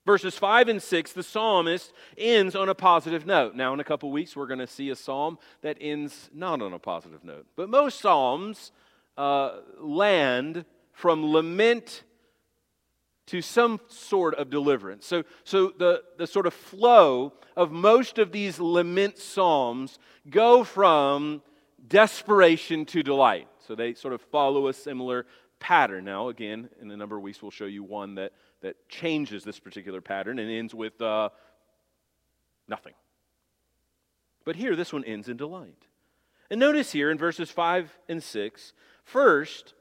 Verses 0.05 0.35
5 0.35 0.67
and 0.67 0.81
6, 0.81 1.13
the 1.13 1.23
psalmist 1.23 1.93
ends 2.17 2.55
on 2.55 2.69
a 2.69 2.75
positive 2.75 3.25
note. 3.25 3.55
Now, 3.55 3.73
in 3.73 3.79
a 3.79 3.83
couple 3.83 4.11
weeks, 4.11 4.35
we're 4.35 4.47
going 4.47 4.59
to 4.59 4.67
see 4.67 4.89
a 4.89 4.95
psalm 4.95 5.39
that 5.61 5.77
ends 5.79 6.29
not 6.33 6.61
on 6.61 6.73
a 6.73 6.79
positive 6.79 7.23
note. 7.23 7.45
But 7.55 7.69
most 7.69 7.99
psalms 7.99 8.71
uh, 9.17 9.59
land 9.79 10.65
from 11.01 11.33
lament 11.33 12.03
to 13.25 13.41
some 13.41 13.79
sort 13.87 14.35
of 14.35 14.51
deliverance. 14.51 15.03
So, 15.03 15.23
so 15.43 15.71
the, 15.75 16.03
the 16.19 16.27
sort 16.27 16.45
of 16.45 16.53
flow 16.53 17.33
of 17.57 17.71
most 17.71 18.19
of 18.19 18.31
these 18.31 18.59
lament 18.59 19.17
psalms 19.17 19.97
go 20.29 20.63
from 20.63 21.41
desperation 21.87 22.85
to 22.85 23.01
delight. 23.01 23.47
So 23.65 23.73
they 23.73 23.95
sort 23.95 24.13
of 24.13 24.21
follow 24.21 24.67
a 24.67 24.73
similar 24.73 25.25
pattern. 25.59 26.05
Now, 26.05 26.29
again, 26.29 26.69
in 26.79 26.91
a 26.91 26.97
number 26.97 27.17
of 27.17 27.23
weeks, 27.23 27.41
we'll 27.41 27.49
show 27.49 27.65
you 27.65 27.83
one 27.83 28.13
that, 28.15 28.33
that 28.61 28.87
changes 28.87 29.43
this 29.43 29.59
particular 29.59 30.01
pattern 30.01 30.37
and 30.37 30.51
ends 30.51 30.75
with 30.75 31.01
uh, 31.01 31.29
nothing. 32.67 32.93
But 34.45 34.55
here, 34.55 34.75
this 34.75 34.93
one 34.93 35.03
ends 35.03 35.29
in 35.29 35.37
delight. 35.37 35.87
And 36.51 36.59
notice 36.59 36.91
here 36.91 37.09
in 37.09 37.17
verses 37.17 37.49
5 37.49 37.97
and 38.07 38.21
6, 38.21 38.73
first, 39.03 39.73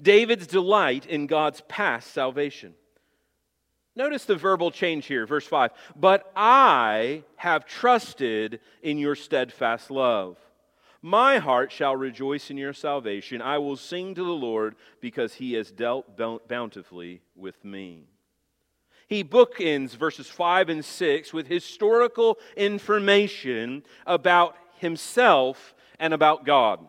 David's 0.00 0.46
delight 0.46 1.06
in 1.06 1.26
God's 1.26 1.62
past 1.68 2.12
salvation. 2.12 2.74
Notice 3.94 4.26
the 4.26 4.36
verbal 4.36 4.70
change 4.70 5.06
here, 5.06 5.26
verse 5.26 5.46
5. 5.46 5.70
But 5.96 6.30
I 6.36 7.24
have 7.36 7.64
trusted 7.64 8.60
in 8.82 8.98
your 8.98 9.14
steadfast 9.14 9.90
love. 9.90 10.36
My 11.00 11.38
heart 11.38 11.72
shall 11.72 11.96
rejoice 11.96 12.50
in 12.50 12.58
your 12.58 12.72
salvation. 12.72 13.40
I 13.40 13.58
will 13.58 13.76
sing 13.76 14.14
to 14.14 14.24
the 14.24 14.30
Lord 14.30 14.76
because 15.00 15.34
he 15.34 15.54
has 15.54 15.70
dealt 15.70 16.18
bountifully 16.48 17.22
with 17.34 17.64
me. 17.64 18.08
He 19.08 19.22
bookends 19.22 19.96
verses 19.96 20.26
5 20.26 20.68
and 20.68 20.84
6 20.84 21.32
with 21.32 21.46
historical 21.46 22.38
information 22.56 23.84
about 24.04 24.56
himself 24.78 25.74
and 25.98 26.12
about 26.12 26.44
God. 26.44 26.80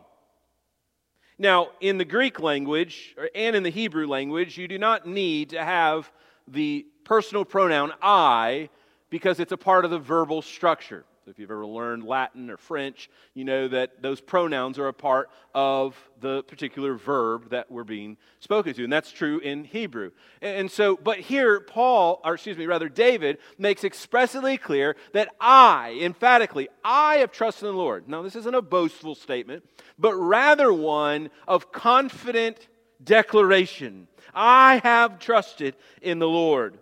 Now, 1.38 1.68
in 1.80 1.98
the 1.98 2.04
Greek 2.04 2.40
language 2.40 3.16
and 3.34 3.54
in 3.54 3.62
the 3.62 3.70
Hebrew 3.70 4.08
language, 4.08 4.58
you 4.58 4.66
do 4.66 4.78
not 4.78 5.06
need 5.06 5.50
to 5.50 5.64
have 5.64 6.10
the 6.48 6.84
personal 7.04 7.44
pronoun 7.44 7.92
I 8.02 8.70
because 9.08 9.38
it's 9.38 9.52
a 9.52 9.56
part 9.56 9.84
of 9.84 9.90
the 9.90 9.98
verbal 9.98 10.42
structure. 10.42 11.04
So 11.28 11.32
if 11.32 11.38
you've 11.38 11.50
ever 11.50 11.66
learned 11.66 12.04
Latin 12.04 12.48
or 12.48 12.56
French, 12.56 13.10
you 13.34 13.44
know 13.44 13.68
that 13.68 14.00
those 14.00 14.18
pronouns 14.18 14.78
are 14.78 14.88
a 14.88 14.94
part 14.94 15.28
of 15.54 15.94
the 16.22 16.42
particular 16.44 16.94
verb 16.94 17.50
that 17.50 17.70
we're 17.70 17.84
being 17.84 18.16
spoken 18.40 18.72
to. 18.72 18.84
And 18.84 18.90
that's 18.90 19.12
true 19.12 19.38
in 19.38 19.64
Hebrew. 19.64 20.12
And 20.40 20.70
so, 20.70 20.96
but 20.96 21.18
here, 21.18 21.60
Paul, 21.60 22.22
or 22.24 22.32
excuse 22.32 22.56
me, 22.56 22.64
rather, 22.64 22.88
David 22.88 23.36
makes 23.58 23.84
expressly 23.84 24.56
clear 24.56 24.96
that 25.12 25.28
I, 25.38 25.98
emphatically, 26.00 26.70
I 26.82 27.16
have 27.16 27.30
trusted 27.30 27.68
in 27.68 27.74
the 27.74 27.78
Lord. 27.78 28.08
Now, 28.08 28.22
this 28.22 28.34
isn't 28.34 28.54
a 28.54 28.62
boastful 28.62 29.14
statement, 29.14 29.68
but 29.98 30.14
rather 30.14 30.72
one 30.72 31.28
of 31.46 31.72
confident 31.72 32.68
declaration. 33.04 34.08
I 34.32 34.80
have 34.82 35.18
trusted 35.18 35.76
in 36.00 36.20
the 36.20 36.28
Lord. 36.28 36.78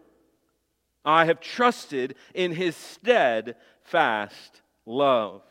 I 1.07 1.27
have 1.27 1.41
trusted 1.41 2.17
in 2.35 2.51
his 2.51 2.75
stead 2.75 3.55
fast 3.87 4.63
love. 4.85 5.43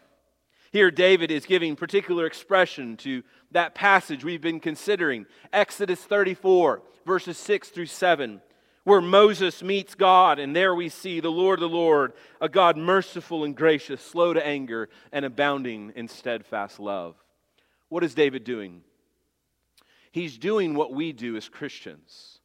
Here, 0.71 0.91
David 0.91 1.31
is 1.31 1.45
giving 1.45 1.75
particular 1.75 2.25
expression 2.25 2.97
to 2.97 3.23
that 3.51 3.75
passage 3.75 4.25
we've 4.25 4.41
been 4.41 4.59
considering 4.59 5.25
Exodus 5.53 6.01
34, 6.01 6.81
verses 7.05 7.37
6 7.37 7.69
through 7.69 7.85
7, 7.85 8.41
where 8.83 9.01
Moses 9.01 9.63
meets 9.63 9.95
God, 9.95 10.37
and 10.37 10.55
there 10.55 10.75
we 10.75 10.89
see 10.89 11.21
the 11.21 11.31
Lord, 11.31 11.61
the 11.61 11.69
Lord, 11.69 12.13
a 12.41 12.49
God 12.49 12.75
merciful 12.75 13.45
and 13.45 13.55
gracious, 13.55 14.01
slow 14.01 14.33
to 14.33 14.45
anger, 14.45 14.89
and 15.13 15.23
abounding 15.23 15.93
in 15.95 16.09
steadfast 16.09 16.79
love. 16.79 17.15
What 17.87 18.03
is 18.03 18.13
David 18.13 18.43
doing? 18.43 18.81
He's 20.11 20.37
doing 20.37 20.75
what 20.75 20.93
we 20.93 21.13
do 21.13 21.37
as 21.37 21.47
Christians. 21.47 22.39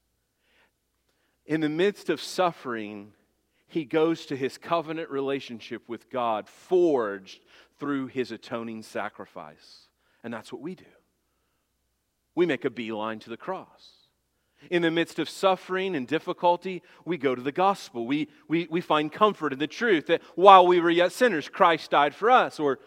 In 1.46 1.60
the 1.60 1.68
midst 1.68 2.10
of 2.10 2.20
suffering, 2.20 3.12
he 3.70 3.84
goes 3.84 4.26
to 4.26 4.36
his 4.36 4.58
covenant 4.58 5.10
relationship 5.10 5.88
with 5.88 6.10
God, 6.10 6.48
forged 6.48 7.40
through 7.78 8.08
his 8.08 8.32
atoning 8.32 8.82
sacrifice. 8.82 9.88
And 10.22 10.34
that's 10.34 10.52
what 10.52 10.60
we 10.60 10.74
do. 10.74 10.84
We 12.34 12.46
make 12.46 12.64
a 12.64 12.70
beeline 12.70 13.20
to 13.20 13.30
the 13.30 13.36
cross. 13.36 13.90
In 14.70 14.82
the 14.82 14.90
midst 14.90 15.18
of 15.18 15.30
suffering 15.30 15.94
and 15.94 16.06
difficulty, 16.06 16.82
we 17.04 17.16
go 17.16 17.34
to 17.34 17.40
the 17.40 17.52
gospel. 17.52 18.06
We, 18.06 18.28
we, 18.48 18.66
we 18.70 18.80
find 18.80 19.10
comfort 19.10 19.52
in 19.52 19.58
the 19.58 19.66
truth 19.66 20.08
that 20.08 20.20
while 20.34 20.66
we 20.66 20.80
were 20.80 20.90
yet 20.90 21.12
sinners, 21.12 21.48
Christ 21.48 21.92
died 21.92 22.14
for 22.14 22.30
us. 22.30 22.60
Or 22.60 22.80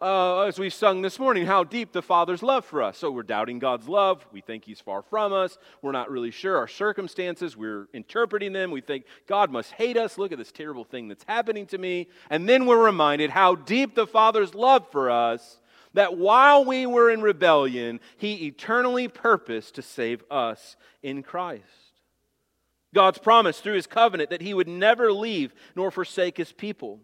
uh, 0.00 0.42
as 0.42 0.58
we 0.58 0.70
sung 0.70 1.02
this 1.02 1.18
morning, 1.18 1.44
how 1.44 1.62
deep 1.62 1.92
the 1.92 2.00
Father's 2.00 2.42
love 2.42 2.64
for 2.64 2.82
us. 2.82 2.96
So 2.96 3.10
we're 3.10 3.22
doubting 3.22 3.58
God's 3.58 3.86
love. 3.86 4.26
We 4.32 4.40
think 4.40 4.64
He's 4.64 4.80
far 4.80 5.02
from 5.02 5.32
us. 5.32 5.58
We're 5.82 5.92
not 5.92 6.10
really 6.10 6.30
sure 6.30 6.56
our 6.56 6.68
circumstances. 6.68 7.56
We're 7.56 7.86
interpreting 7.92 8.52
them. 8.52 8.70
We 8.70 8.80
think 8.80 9.04
God 9.26 9.50
must 9.50 9.72
hate 9.72 9.98
us. 9.98 10.16
Look 10.16 10.32
at 10.32 10.38
this 10.38 10.52
terrible 10.52 10.84
thing 10.84 11.08
that's 11.08 11.24
happening 11.28 11.66
to 11.66 11.78
me. 11.78 12.08
And 12.30 12.48
then 12.48 12.64
we're 12.64 12.82
reminded 12.82 13.30
how 13.30 13.54
deep 13.54 13.94
the 13.94 14.06
Father's 14.06 14.54
love 14.54 14.90
for 14.90 15.10
us 15.10 15.60
that 15.92 16.16
while 16.16 16.64
we 16.64 16.86
were 16.86 17.10
in 17.10 17.20
rebellion, 17.20 18.00
He 18.16 18.46
eternally 18.46 19.08
purposed 19.08 19.74
to 19.74 19.82
save 19.82 20.24
us 20.30 20.76
in 21.02 21.22
Christ. 21.22 21.64
God's 22.94 23.18
promise 23.18 23.60
through 23.60 23.74
His 23.74 23.86
covenant 23.86 24.30
that 24.30 24.42
He 24.42 24.54
would 24.54 24.68
never 24.68 25.12
leave 25.12 25.52
nor 25.76 25.90
forsake 25.90 26.38
His 26.38 26.52
people. 26.52 27.00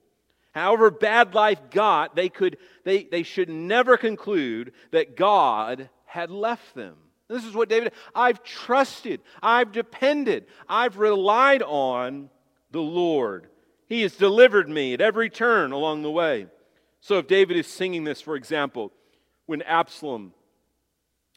However 0.56 0.90
bad 0.90 1.34
life 1.34 1.60
got, 1.70 2.16
they, 2.16 2.30
could, 2.30 2.56
they, 2.82 3.04
they 3.04 3.24
should 3.24 3.50
never 3.50 3.98
conclude 3.98 4.72
that 4.90 5.14
God 5.14 5.90
had 6.06 6.30
left 6.30 6.74
them. 6.74 6.94
This 7.28 7.44
is 7.44 7.52
what 7.52 7.68
David, 7.68 7.92
I've 8.14 8.42
trusted, 8.42 9.20
I've 9.42 9.70
depended, 9.70 10.46
I've 10.66 10.96
relied 10.96 11.62
on 11.62 12.30
the 12.70 12.80
Lord. 12.80 13.48
He 13.86 14.00
has 14.00 14.16
delivered 14.16 14.66
me 14.66 14.94
at 14.94 15.02
every 15.02 15.28
turn 15.28 15.72
along 15.72 16.00
the 16.00 16.10
way. 16.10 16.46
So 17.02 17.18
if 17.18 17.26
David 17.26 17.58
is 17.58 17.66
singing 17.66 18.04
this, 18.04 18.22
for 18.22 18.34
example, 18.34 18.92
when 19.44 19.60
Absalom 19.60 20.32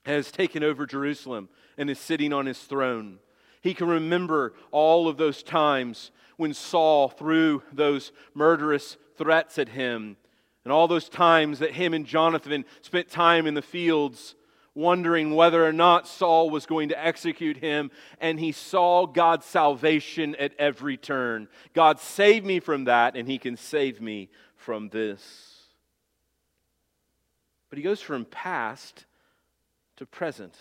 has 0.05 0.31
taken 0.31 0.63
over 0.63 0.85
Jerusalem 0.85 1.49
and 1.77 1.89
is 1.89 1.99
sitting 1.99 2.31
on 2.31 2.45
his 2.45 2.59
throne, 2.61 3.19
he 3.61 3.73
can 3.73 3.89
remember 3.89 4.53
all 4.71 5.09
of 5.09 5.17
those 5.17 5.43
times 5.43 6.11
when 6.37 6.53
Saul 6.53 7.09
threw 7.09 7.61
those 7.73 8.13
murderous 8.33 8.95
threats 9.19 9.59
at 9.59 9.69
him. 9.69 10.17
And 10.63 10.73
all 10.73 10.87
those 10.87 11.09
times 11.09 11.59
that 11.59 11.73
him 11.73 11.93
and 11.93 12.05
Jonathan 12.05 12.65
spent 12.81 13.09
time 13.09 13.45
in 13.45 13.53
the 13.53 13.61
fields 13.61 14.35
wondering 14.73 15.35
whether 15.35 15.65
or 15.65 15.73
not 15.73 16.07
Saul 16.07 16.49
was 16.49 16.65
going 16.65 16.89
to 16.89 17.05
execute 17.05 17.57
him, 17.57 17.91
and 18.21 18.39
he 18.39 18.51
saw 18.51 19.05
God's 19.05 19.45
salvation 19.45 20.35
at 20.35 20.53
every 20.57 20.95
turn. 20.95 21.49
God 21.73 21.99
saved 21.99 22.45
me 22.45 22.59
from 22.59 22.85
that, 22.85 23.15
and 23.15 23.27
he 23.27 23.37
can 23.37 23.57
save 23.57 23.99
me 23.99 24.29
from 24.55 24.89
this. 24.89 25.65
But 27.69 27.77
he 27.77 27.83
goes 27.83 28.01
from 28.01 28.25
past 28.25 29.05
to 29.97 30.05
present, 30.05 30.55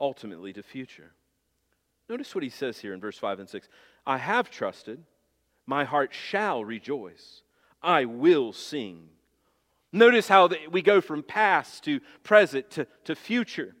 ultimately 0.00 0.52
to 0.52 0.62
future. 0.62 1.12
Notice 2.08 2.34
what 2.34 2.44
he 2.44 2.50
says 2.50 2.78
here 2.78 2.94
in 2.94 3.00
verse 3.00 3.18
5 3.18 3.40
and 3.40 3.48
6 3.48 3.68
I 4.06 4.18
have 4.18 4.50
trusted, 4.50 5.02
my 5.66 5.84
heart 5.84 6.12
shall 6.12 6.64
rejoice, 6.64 7.42
I 7.82 8.04
will 8.04 8.52
sing. 8.52 9.08
Notice 9.92 10.28
how 10.28 10.48
we 10.70 10.82
go 10.82 11.00
from 11.00 11.22
past 11.22 11.84
to 11.84 12.00
present 12.22 12.70
to, 12.72 12.86
to 13.04 13.14
future. 13.14 13.74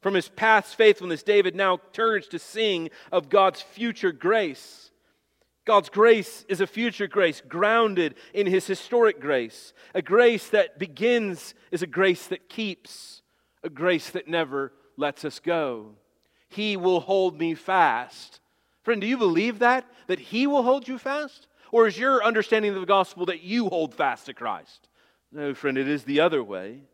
From 0.00 0.14
his 0.14 0.28
past 0.28 0.76
faithfulness, 0.76 1.24
David 1.24 1.56
now 1.56 1.80
turns 1.92 2.28
to 2.28 2.38
sing 2.38 2.90
of 3.10 3.28
God's 3.28 3.60
future 3.60 4.12
grace. 4.12 4.92
God's 5.64 5.88
grace 5.88 6.46
is 6.48 6.60
a 6.60 6.66
future 6.66 7.08
grace 7.08 7.42
grounded 7.46 8.14
in 8.32 8.46
his 8.46 8.66
historic 8.66 9.20
grace. 9.20 9.72
A 9.94 10.00
grace 10.00 10.48
that 10.50 10.78
begins 10.78 11.54
is 11.72 11.82
a 11.82 11.86
grace 11.86 12.26
that 12.28 12.48
keeps, 12.48 13.22
a 13.62 13.68
grace 13.68 14.10
that 14.10 14.28
never 14.28 14.72
lets 14.96 15.24
us 15.24 15.40
go. 15.40 15.96
He 16.48 16.76
will 16.76 17.00
hold 17.00 17.38
me 17.38 17.54
fast. 17.54 18.40
Friend, 18.88 19.02
do 19.02 19.06
you 19.06 19.18
believe 19.18 19.58
that? 19.58 19.84
That 20.06 20.18
he 20.18 20.46
will 20.46 20.62
hold 20.62 20.88
you 20.88 20.96
fast? 20.96 21.46
Or 21.72 21.86
is 21.86 21.98
your 21.98 22.24
understanding 22.24 22.72
of 22.72 22.80
the 22.80 22.86
gospel 22.86 23.26
that 23.26 23.42
you 23.42 23.68
hold 23.68 23.92
fast 23.92 24.24
to 24.24 24.32
Christ? 24.32 24.88
No, 25.30 25.52
friend, 25.52 25.76
it 25.76 25.86
is 25.86 26.04
the 26.04 26.20
other 26.20 26.42
way. 26.42 26.84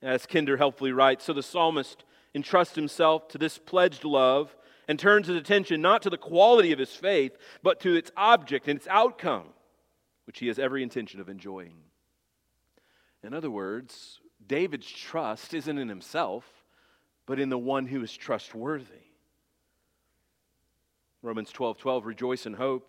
As 0.00 0.24
Kidner 0.24 0.56
helpfully 0.56 0.92
writes, 0.92 1.26
so 1.26 1.34
the 1.34 1.42
psalmist 1.42 2.04
entrusts 2.32 2.74
himself 2.74 3.28
to 3.28 3.36
this 3.36 3.58
pledged 3.58 4.02
love 4.02 4.56
and 4.88 4.98
turns 4.98 5.26
his 5.26 5.36
attention 5.36 5.82
not 5.82 6.00
to 6.00 6.08
the 6.08 6.16
quality 6.16 6.72
of 6.72 6.78
his 6.78 6.94
faith, 6.94 7.36
but 7.62 7.80
to 7.80 7.94
its 7.94 8.10
object 8.16 8.66
and 8.66 8.78
its 8.78 8.88
outcome, 8.88 9.48
which 10.26 10.38
he 10.38 10.46
has 10.46 10.58
every 10.58 10.82
intention 10.82 11.20
of 11.20 11.28
enjoying. 11.28 11.76
In 13.22 13.34
other 13.34 13.50
words, 13.50 14.20
David's 14.46 14.90
trust 14.90 15.52
isn't 15.52 15.76
in 15.76 15.90
himself, 15.90 16.64
but 17.26 17.38
in 17.38 17.50
the 17.50 17.58
one 17.58 17.88
who 17.88 18.02
is 18.02 18.16
trustworthy. 18.16 19.03
Romans 21.24 21.50
12 21.50 21.78
12, 21.78 22.04
rejoice 22.04 22.44
in 22.44 22.52
hope. 22.52 22.86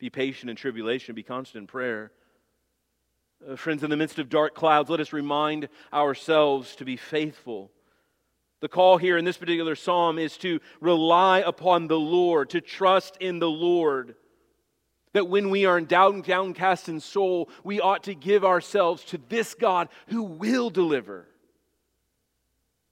Be 0.00 0.10
patient 0.10 0.50
in 0.50 0.56
tribulation, 0.56 1.14
be 1.14 1.22
constant 1.22 1.62
in 1.62 1.66
prayer. 1.68 2.10
Uh, 3.48 3.54
friends, 3.54 3.84
in 3.84 3.90
the 3.90 3.96
midst 3.96 4.18
of 4.18 4.28
dark 4.28 4.56
clouds, 4.56 4.90
let 4.90 4.98
us 4.98 5.12
remind 5.12 5.68
ourselves 5.92 6.74
to 6.76 6.84
be 6.84 6.96
faithful. 6.96 7.70
The 8.60 8.68
call 8.68 8.96
here 8.96 9.16
in 9.16 9.24
this 9.24 9.36
particular 9.36 9.76
psalm 9.76 10.18
is 10.18 10.36
to 10.38 10.58
rely 10.80 11.40
upon 11.40 11.86
the 11.86 11.98
Lord, 11.98 12.50
to 12.50 12.60
trust 12.60 13.18
in 13.18 13.38
the 13.38 13.50
Lord. 13.50 14.16
That 15.12 15.28
when 15.28 15.48
we 15.48 15.64
are 15.64 15.78
in 15.78 15.86
downcast 15.86 16.88
in 16.88 16.98
soul, 16.98 17.48
we 17.62 17.80
ought 17.80 18.02
to 18.04 18.16
give 18.16 18.44
ourselves 18.44 19.04
to 19.04 19.20
this 19.28 19.54
God 19.54 19.90
who 20.08 20.24
will 20.24 20.70
deliver. 20.70 21.28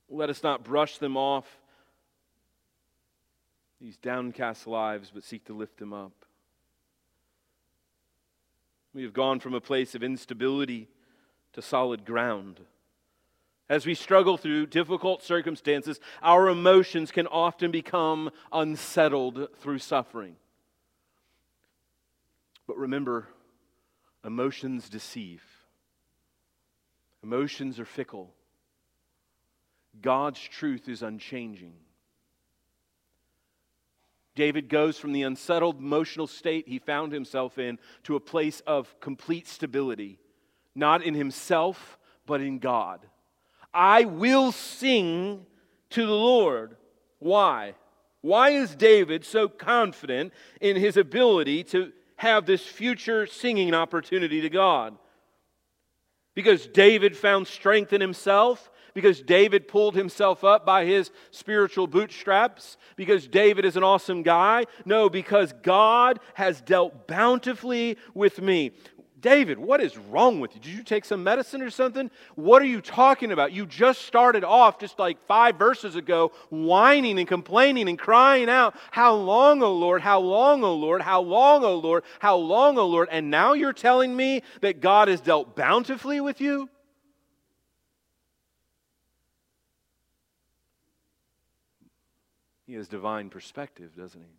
Let 0.08 0.30
us 0.30 0.44
not 0.44 0.62
brush 0.62 0.98
them 0.98 1.16
off, 1.16 1.46
these 3.82 3.96
downcast 3.96 4.68
lives, 4.68 5.10
but 5.12 5.24
seek 5.24 5.44
to 5.46 5.52
lift 5.52 5.78
them 5.78 5.92
up. 5.92 6.12
We 8.94 9.02
have 9.02 9.12
gone 9.12 9.40
from 9.40 9.54
a 9.54 9.60
place 9.60 9.96
of 9.96 10.04
instability 10.04 10.88
to 11.54 11.62
solid 11.62 12.04
ground. 12.04 12.60
As 13.68 13.84
we 13.84 13.94
struggle 13.94 14.36
through 14.36 14.66
difficult 14.66 15.24
circumstances, 15.24 15.98
our 16.22 16.48
emotions 16.48 17.10
can 17.10 17.26
often 17.26 17.72
become 17.72 18.30
unsettled 18.52 19.48
through 19.58 19.78
suffering. 19.78 20.36
But 22.68 22.78
remember, 22.78 23.26
emotions 24.24 24.88
deceive, 24.88 25.42
emotions 27.24 27.80
are 27.80 27.84
fickle. 27.84 28.32
God's 30.00 30.40
truth 30.40 30.88
is 30.88 31.02
unchanging. 31.02 31.74
David 34.34 34.68
goes 34.68 34.98
from 34.98 35.12
the 35.12 35.22
unsettled 35.22 35.78
emotional 35.78 36.26
state 36.26 36.66
he 36.66 36.78
found 36.78 37.12
himself 37.12 37.58
in 37.58 37.78
to 38.04 38.16
a 38.16 38.20
place 38.20 38.60
of 38.66 38.98
complete 39.00 39.46
stability, 39.46 40.18
not 40.74 41.02
in 41.02 41.14
himself, 41.14 41.98
but 42.26 42.40
in 42.40 42.58
God. 42.58 43.00
I 43.74 44.04
will 44.04 44.52
sing 44.52 45.46
to 45.90 46.06
the 46.06 46.12
Lord. 46.12 46.76
Why? 47.18 47.74
Why 48.22 48.50
is 48.50 48.74
David 48.74 49.24
so 49.24 49.48
confident 49.48 50.32
in 50.60 50.76
his 50.76 50.96
ability 50.96 51.64
to 51.64 51.92
have 52.16 52.46
this 52.46 52.62
future 52.62 53.26
singing 53.26 53.74
opportunity 53.74 54.40
to 54.40 54.48
God? 54.48 54.96
Because 56.34 56.66
David 56.66 57.16
found 57.16 57.46
strength 57.46 57.92
in 57.92 58.00
himself 58.00 58.70
because 58.94 59.20
David 59.20 59.68
pulled 59.68 59.94
himself 59.94 60.44
up 60.44 60.66
by 60.66 60.84
his 60.84 61.10
spiritual 61.30 61.86
bootstraps, 61.86 62.76
because 62.96 63.26
David 63.26 63.64
is 63.64 63.76
an 63.76 63.82
awesome 63.82 64.22
guy. 64.22 64.66
No, 64.84 65.08
because 65.08 65.52
God 65.62 66.20
has 66.34 66.60
dealt 66.60 67.06
bountifully 67.06 67.96
with 68.14 68.40
me. 68.40 68.72
David, 69.22 69.56
what 69.56 69.80
is 69.80 69.96
wrong 69.96 70.40
with 70.40 70.52
you? 70.54 70.60
Did 70.60 70.72
you 70.72 70.82
take 70.82 71.04
some 71.04 71.22
medicine 71.22 71.62
or 71.62 71.70
something? 71.70 72.10
What 72.34 72.60
are 72.60 72.66
you 72.66 72.80
talking 72.80 73.30
about? 73.30 73.52
You 73.52 73.66
just 73.66 74.02
started 74.02 74.42
off 74.42 74.80
just 74.80 74.98
like 74.98 75.24
five 75.26 75.54
verses 75.56 75.94
ago, 75.94 76.32
whining 76.50 77.20
and 77.20 77.28
complaining 77.28 77.88
and 77.88 77.96
crying 77.96 78.50
out, 78.50 78.74
How 78.90 79.14
long, 79.14 79.62
O 79.62 79.72
Lord? 79.72 80.02
How 80.02 80.18
long, 80.18 80.64
O 80.64 80.74
Lord? 80.74 81.02
How 81.02 81.20
long, 81.20 81.64
O 81.64 81.76
Lord? 81.76 82.02
How 82.18 82.36
long, 82.36 82.76
O 82.78 82.86
Lord? 82.86 83.08
And 83.12 83.30
now 83.30 83.52
you're 83.52 83.72
telling 83.72 84.14
me 84.14 84.42
that 84.60 84.80
God 84.80 85.06
has 85.06 85.20
dealt 85.20 85.54
bountifully 85.54 86.20
with 86.20 86.40
you? 86.40 86.68
He 92.72 92.78
has 92.78 92.88
divine 92.88 93.28
perspective, 93.28 93.94
doesn't 93.94 94.22
he? 94.22 94.38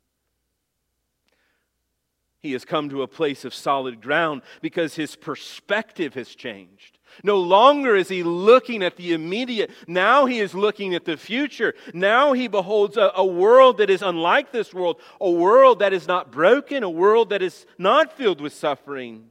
He 2.39 2.53
has 2.53 2.65
come 2.65 2.89
to 2.89 3.03
a 3.03 3.07
place 3.07 3.45
of 3.45 3.53
solid 3.53 4.01
ground 4.01 4.41
because 4.59 4.95
his 4.95 5.15
perspective 5.15 6.15
has 6.15 6.29
changed. 6.29 6.97
No 7.23 7.37
longer 7.37 7.95
is 7.95 8.09
he 8.09 8.23
looking 8.23 8.81
at 8.81 8.97
the 8.97 9.13
immediate. 9.13 9.69
Now 9.87 10.25
he 10.25 10.39
is 10.39 10.55
looking 10.55 10.95
at 10.95 11.05
the 11.05 11.15
future. 11.15 11.75
Now 11.93 12.33
he 12.33 12.47
beholds 12.47 12.97
a, 12.97 13.11
a, 13.15 13.23
world 13.23 13.77
that 13.77 13.91
is 13.91 14.01
unlike 14.01 14.51
this 14.51 14.73
world, 14.73 14.99
a 15.21 15.29
world 15.29 15.77
that 15.77 15.93
is 15.93 16.07
not 16.07 16.31
broken, 16.31 16.81
a 16.81 16.89
world 16.89 17.29
that 17.29 17.43
is 17.43 17.67
not 17.77 18.17
filled 18.17 18.41
with 18.41 18.53
suffering. 18.53 19.29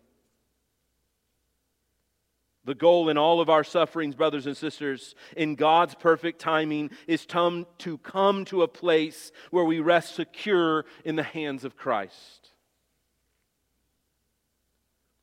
The 2.65 2.75
goal 2.77 3.09
in 3.09 3.19
all 3.19 3.41
of 3.41 3.51
our 3.51 3.65
sufferings, 3.65 4.15
brothers 4.15 4.47
and 4.47 4.57
sisters, 4.57 5.17
in 5.37 5.57
God's 5.57 5.97
perfect 5.97 6.39
timing, 6.41 6.91
is 7.09 7.27
to 7.27 7.99
come 7.99 8.45
to 8.45 8.63
a 8.63 8.69
place 8.69 9.33
where 9.51 9.65
we 9.65 9.81
rest 9.81 10.15
secure 10.15 10.85
in 11.05 11.17
the 11.17 11.25
hands 11.25 11.65
of 11.65 11.77
Christ. 11.77 12.51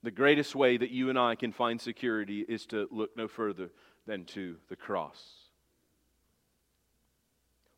The 0.03 0.11
greatest 0.11 0.53
way 0.53 0.75
that 0.77 0.91
you 0.91 1.09
and 1.09 1.17
I 1.17 1.35
can 1.35 1.53
find 1.53 1.79
security 1.79 2.41
is 2.41 2.65
to 2.67 2.87
look 2.91 3.15
no 3.15 3.27
further 3.27 3.69
than 4.05 4.25
to 4.25 4.57
the 4.67 4.75
cross, 4.75 5.21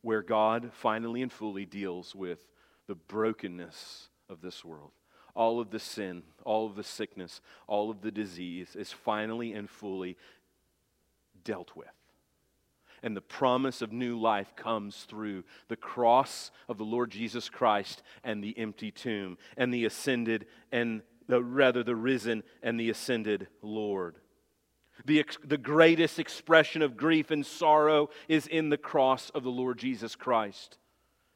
where 0.02 0.24
God 0.24 0.72
finally 0.74 1.22
and 1.22 1.32
fully 1.32 1.66
deals 1.66 2.16
with 2.16 2.40
the 2.88 2.96
brokenness 2.96 4.10
of 4.28 4.42
this 4.42 4.66
world 4.66 4.92
all 5.36 5.60
of 5.60 5.72
the 5.72 5.80
sin, 5.80 6.24
all 6.44 6.66
of 6.66 6.76
the 6.76 6.84
sickness, 6.84 7.42
all 7.68 7.90
of 7.90 8.02
the 8.02 8.12
disease 8.12 8.76
is 8.76 8.92
finally 8.92 9.54
and 9.54 9.70
fully 9.70 10.18
dealt 11.44 11.76
with. 11.76 11.88
And 13.04 13.18
the 13.18 13.22
promise 13.22 13.82
of 13.82 13.92
new 13.92 14.20
life 14.20 14.56
comes 14.56 15.04
through 15.10 15.44
the 15.70 15.76
cross 15.76 16.52
of 16.70 16.78
the 16.78 16.84
Lord 16.84 17.10
Jesus 17.10 17.50
Christ 17.50 18.04
and 18.24 18.44
the 18.44 18.58
empty 18.58 18.92
tomb 18.92 19.38
and 19.58 19.74
the 19.74 19.86
ascended 19.86 20.46
and 20.72 21.02
the, 21.28 21.42
rather 21.42 21.84
the 21.84 21.96
risen 21.96 22.44
and 22.62 22.80
the 22.80 22.90
ascended 22.92 23.48
Lord. 23.64 24.18
The, 25.06 25.26
the 25.44 25.58
greatest 25.58 26.20
expression 26.20 26.84
of 26.84 26.96
grief 26.96 27.32
and 27.32 27.44
sorrow 27.44 28.10
is 28.28 28.46
in 28.46 28.70
the 28.70 28.78
cross 28.78 29.32
of 29.32 29.44
the 29.44 29.50
Lord 29.50 29.80
Jesus 29.80 30.16
Christ 30.16 30.78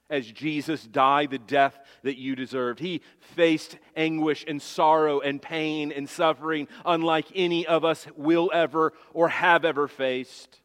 as 0.10 0.32
Jesus 0.32 0.86
died 0.86 1.32
the 1.32 1.40
death 1.40 1.78
that 2.04 2.18
you 2.18 2.36
deserved. 2.36 2.80
He 2.80 3.02
faced 3.20 3.78
anguish 3.96 4.46
and 4.48 4.62
sorrow 4.62 5.20
and 5.20 5.42
pain 5.42 5.92
and 5.92 6.08
suffering 6.08 6.68
unlike 6.86 7.28
any 7.34 7.66
of 7.66 7.84
us 7.84 8.08
will 8.16 8.52
ever 8.54 8.94
or 9.14 9.30
have 9.30 9.66
ever 9.66 9.88
faced 9.88 10.62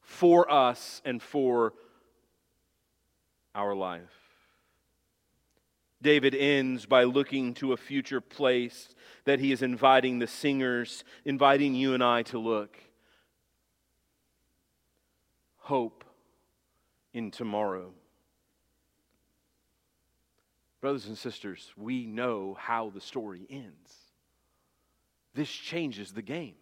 for 0.00 0.50
us 0.50 1.00
and 1.04 1.22
for 1.22 1.72
our 3.54 3.74
life. 3.74 4.02
David 6.02 6.34
ends 6.34 6.84
by 6.86 7.04
looking 7.04 7.54
to 7.54 7.72
a 7.72 7.76
future 7.76 8.20
place 8.20 8.90
that 9.24 9.40
he 9.40 9.50
is 9.50 9.62
inviting 9.62 10.18
the 10.18 10.26
singers, 10.26 11.02
inviting 11.24 11.74
you 11.74 11.94
and 11.94 12.04
I 12.04 12.22
to 12.24 12.38
look. 12.38 12.78
Hope 15.56 16.04
in 17.12 17.30
tomorrow. 17.30 17.92
Brothers 20.86 21.06
and 21.06 21.18
sisters, 21.18 21.72
we 21.76 22.06
know 22.06 22.56
how 22.60 22.90
the 22.90 23.00
story 23.00 23.44
ends. 23.50 23.92
This 25.34 25.50
changes 25.50 26.12
the 26.12 26.22
game. 26.22 26.54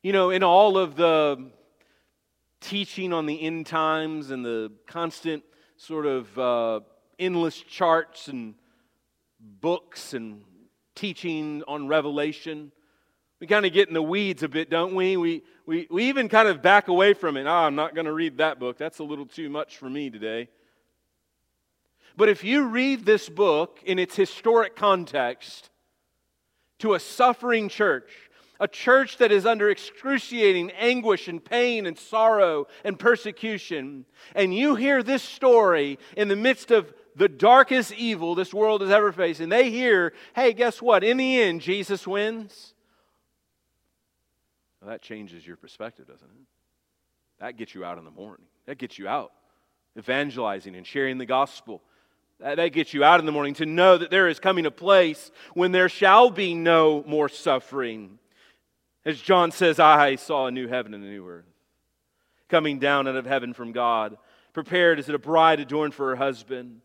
You 0.00 0.12
know, 0.12 0.30
in 0.30 0.44
all 0.44 0.78
of 0.78 0.94
the 0.94 1.50
teaching 2.60 3.12
on 3.12 3.26
the 3.26 3.42
end 3.42 3.66
times 3.66 4.30
and 4.30 4.44
the 4.44 4.70
constant 4.86 5.42
sort 5.76 6.06
of 6.06 6.38
uh, 6.38 6.80
endless 7.18 7.58
charts 7.58 8.28
and 8.28 8.54
books 9.40 10.14
and 10.14 10.44
teaching 10.94 11.64
on 11.66 11.88
Revelation. 11.88 12.70
We 13.40 13.48
kind 13.48 13.66
of 13.66 13.72
get 13.72 13.88
in 13.88 13.94
the 13.94 14.02
weeds 14.02 14.44
a 14.44 14.48
bit, 14.48 14.70
don't 14.70 14.94
we? 14.94 15.16
We, 15.16 15.42
we, 15.66 15.88
we 15.90 16.04
even 16.04 16.28
kind 16.28 16.46
of 16.46 16.62
back 16.62 16.86
away 16.86 17.14
from 17.14 17.36
it. 17.36 17.46
Oh, 17.48 17.50
I'm 17.50 17.74
not 17.74 17.96
going 17.96 18.06
to 18.06 18.12
read 18.12 18.38
that 18.38 18.60
book. 18.60 18.78
That's 18.78 19.00
a 19.00 19.04
little 19.04 19.26
too 19.26 19.50
much 19.50 19.78
for 19.78 19.90
me 19.90 20.10
today. 20.10 20.48
But 22.18 22.28
if 22.28 22.42
you 22.42 22.66
read 22.66 23.06
this 23.06 23.28
book 23.28 23.78
in 23.86 24.00
its 24.00 24.16
historic 24.16 24.74
context 24.74 25.70
to 26.80 26.94
a 26.94 26.98
suffering 26.98 27.68
church, 27.68 28.10
a 28.58 28.66
church 28.66 29.18
that 29.18 29.30
is 29.30 29.46
under 29.46 29.70
excruciating 29.70 30.72
anguish 30.72 31.28
and 31.28 31.42
pain 31.42 31.86
and 31.86 31.96
sorrow 31.96 32.66
and 32.82 32.98
persecution, 32.98 34.04
and 34.34 34.52
you 34.52 34.74
hear 34.74 35.00
this 35.00 35.22
story 35.22 35.96
in 36.16 36.26
the 36.26 36.34
midst 36.34 36.72
of 36.72 36.92
the 37.14 37.28
darkest 37.28 37.92
evil 37.92 38.34
this 38.34 38.52
world 38.52 38.80
has 38.80 38.90
ever 38.90 39.12
faced, 39.12 39.38
and 39.38 39.52
they 39.52 39.70
hear, 39.70 40.12
hey, 40.34 40.52
guess 40.52 40.82
what? 40.82 41.04
In 41.04 41.18
the 41.18 41.40
end, 41.40 41.60
Jesus 41.60 42.04
wins. 42.04 42.74
Well, 44.80 44.90
that 44.90 45.02
changes 45.02 45.46
your 45.46 45.56
perspective, 45.56 46.08
doesn't 46.08 46.26
it? 46.26 46.46
That 47.38 47.56
gets 47.56 47.76
you 47.76 47.84
out 47.84 47.96
in 47.96 48.04
the 48.04 48.10
morning. 48.10 48.46
That 48.66 48.78
gets 48.78 48.98
you 48.98 49.06
out 49.06 49.30
evangelizing 49.96 50.76
and 50.76 50.86
sharing 50.86 51.18
the 51.18 51.26
gospel. 51.26 51.82
That, 52.40 52.72
gets 52.72 52.94
you 52.94 53.02
out 53.02 53.18
in 53.18 53.26
the 53.26 53.32
morning 53.32 53.54
to 53.54 53.66
know 53.66 53.98
that 53.98 54.10
there 54.10 54.28
is 54.28 54.38
coming 54.38 54.64
a 54.64 54.70
place 54.70 55.32
when 55.54 55.72
there 55.72 55.88
shall 55.88 56.30
be 56.30 56.54
no 56.54 57.02
more 57.06 57.28
suffering. 57.28 58.18
As 59.04 59.20
John 59.20 59.50
says, 59.50 59.80
I 59.80 60.14
saw 60.14 60.46
a 60.46 60.50
new 60.50 60.68
heaven 60.68 60.94
and 60.94 61.02
a 61.02 61.08
new 61.08 61.26
earth 61.26 61.44
coming 62.48 62.78
down 62.78 63.06
out 63.06 63.16
of 63.16 63.26
heaven 63.26 63.52
from 63.52 63.72
God, 63.72 64.16
prepared 64.52 64.98
as 64.98 65.08
a 65.08 65.18
bride 65.18 65.60
adorned 65.60 65.94
for 65.94 66.08
her 66.08 66.16
husband. 66.16 66.80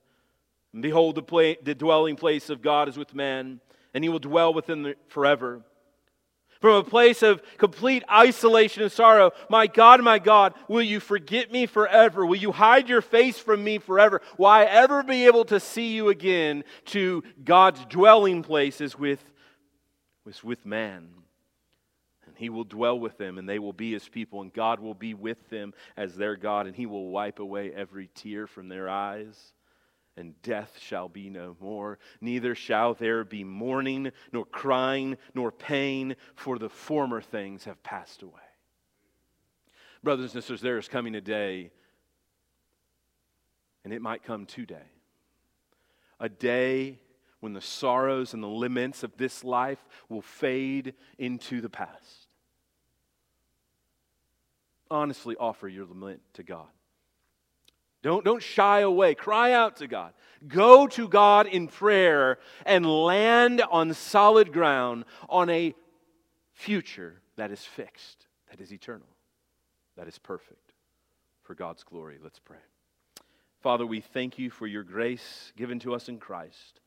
And 0.74 0.82
behold, 0.82 1.16
the, 1.16 1.58
the 1.64 1.76
dwelling 1.76 2.16
place 2.16 2.49
of 2.49 2.62
God 2.62 2.89
is 2.89 2.97
with 2.97 3.16
men, 3.16 3.62
and 3.93 4.04
he 4.04 4.10
will 4.10 4.20
dwell 4.20 4.54
with 4.54 4.66
them 4.66 4.93
forever. 5.08 5.62
From 6.64 6.76
a 6.76 6.84
place 6.86 7.24
of 7.24 7.41
complete 7.57 8.05
isolation 8.09 8.84
and 8.84 8.91
sorrow, 8.91 9.32
my 9.49 9.68
God, 9.68 10.01
my 10.01 10.18
God, 10.18 10.53
will 10.70 10.82
you 10.82 11.01
forget 11.01 11.51
me 11.51 11.66
forever? 11.66 12.26
Will 12.26 12.38
you 12.38 12.53
hide 12.53 12.88
your 12.88 13.01
face 13.01 13.38
from 13.38 13.66
me 13.66 13.80
forever? 13.80 14.22
Will 14.38 14.45
I 14.45 14.64
ever 14.64 15.03
be 15.03 15.26
able 15.26 15.43
to 15.43 15.59
see 15.59 15.93
you 15.93 16.07
again? 16.07 16.64
To 16.86 17.22
God's 17.43 17.84
dwelling 17.88 18.43
places 18.43 18.97
with, 18.97 19.22
with, 20.24 20.41
with 20.41 20.66
man. 20.66 21.09
And 22.28 22.38
he 22.38 22.47
will 22.47 22.64
dwell 22.64 22.97
with 22.97 23.18
them, 23.18 23.38
and 23.38 23.49
they 23.49 23.59
will 23.59 23.74
be 23.74 23.91
his 23.91 24.07
people, 24.07 24.39
and 24.39 24.53
God 24.53 24.80
will 24.80 24.93
be 24.93 25.14
with 25.14 25.49
them 25.49 25.74
as 25.97 26.16
their 26.16 26.38
God, 26.38 26.66
and 26.66 26.74
he 26.74 26.86
will 26.86 27.09
wipe 27.09 27.39
away 27.39 27.74
every 27.74 28.09
tear 28.16 28.47
from 28.47 28.70
their 28.70 28.88
eyes 28.88 29.51
and 30.16 30.39
death 30.41 30.78
shall 30.80 31.09
be 31.09 31.30
no 31.30 31.55
more. 31.59 31.97
Neither 32.22 32.55
shall 32.55 32.93
there 32.93 33.24
be 33.24 33.43
mourning, 33.43 34.11
nor 34.32 34.45
crying, 34.45 35.18
nor 35.34 35.51
pain, 35.51 36.16
for 36.36 36.59
the 36.59 36.70
former 36.70 37.22
things 37.22 37.64
have 37.66 37.82
passed 37.84 38.22
away. 38.22 38.41
Brothers 40.03 40.34
and 40.34 40.43
sisters, 40.43 40.61
there 40.61 40.78
is 40.78 40.88
coming 40.88 41.16
a 41.16 41.22
day, 41.22 41.72
and 43.84 43.93
it 43.93 44.01
might 44.01 44.24
come 44.24 44.45
today, 44.45 44.91
a 46.20 46.30
day 46.30 46.99
when 47.39 47.53
the 47.53 47.61
sorrows 47.61 48.34
and 48.34 48.43
the 48.43 48.47
laments 48.47 49.03
of 49.03 49.18
this 49.18 49.43
life 49.43 49.84
will 50.09 50.22
fade 50.22 50.93
into 51.18 51.59
the 51.59 51.70
past. 51.70 52.28
Honestly, 54.91 55.36
offer 55.38 55.68
your 55.68 55.86
lament 55.86 56.22
to 56.34 56.43
God. 56.43 56.68
Don't, 58.04 58.24
don't 58.24 58.43
shy 58.43 58.82
away. 58.82 59.16
Cry 59.16 59.54
out 59.54 59.78
to 59.78 59.88
God. 59.88 60.14
Go 60.47 60.88
to 60.88 61.08
God 61.08 61.47
in 61.47 61.70
prayer 61.70 62.38
and 62.66 62.86
land 62.86 63.64
on 63.72 63.93
solid 63.93 64.51
ground 64.51 65.06
on 65.30 65.49
a 65.49 65.74
future 66.51 67.22
that 67.38 67.49
is 67.49 67.64
fixed, 67.64 68.28
that 68.51 68.60
is 68.60 68.72
eternal, 68.72 69.08
that 69.95 70.08
is 70.08 70.20
perfect 70.20 70.74
for 71.43 71.56
God's 71.56 71.84
glory. 71.84 72.18
Let's 72.22 72.39
pray. 72.39 72.58
Father, 73.62 73.86
we 73.86 74.01
thank 74.01 74.38
you 74.38 74.49
for 74.49 74.68
your 74.68 74.84
grace 74.84 75.54
given 75.56 75.80
to 75.80 75.95
us 75.95 76.10
in 76.10 76.20
Christ. 76.20 76.82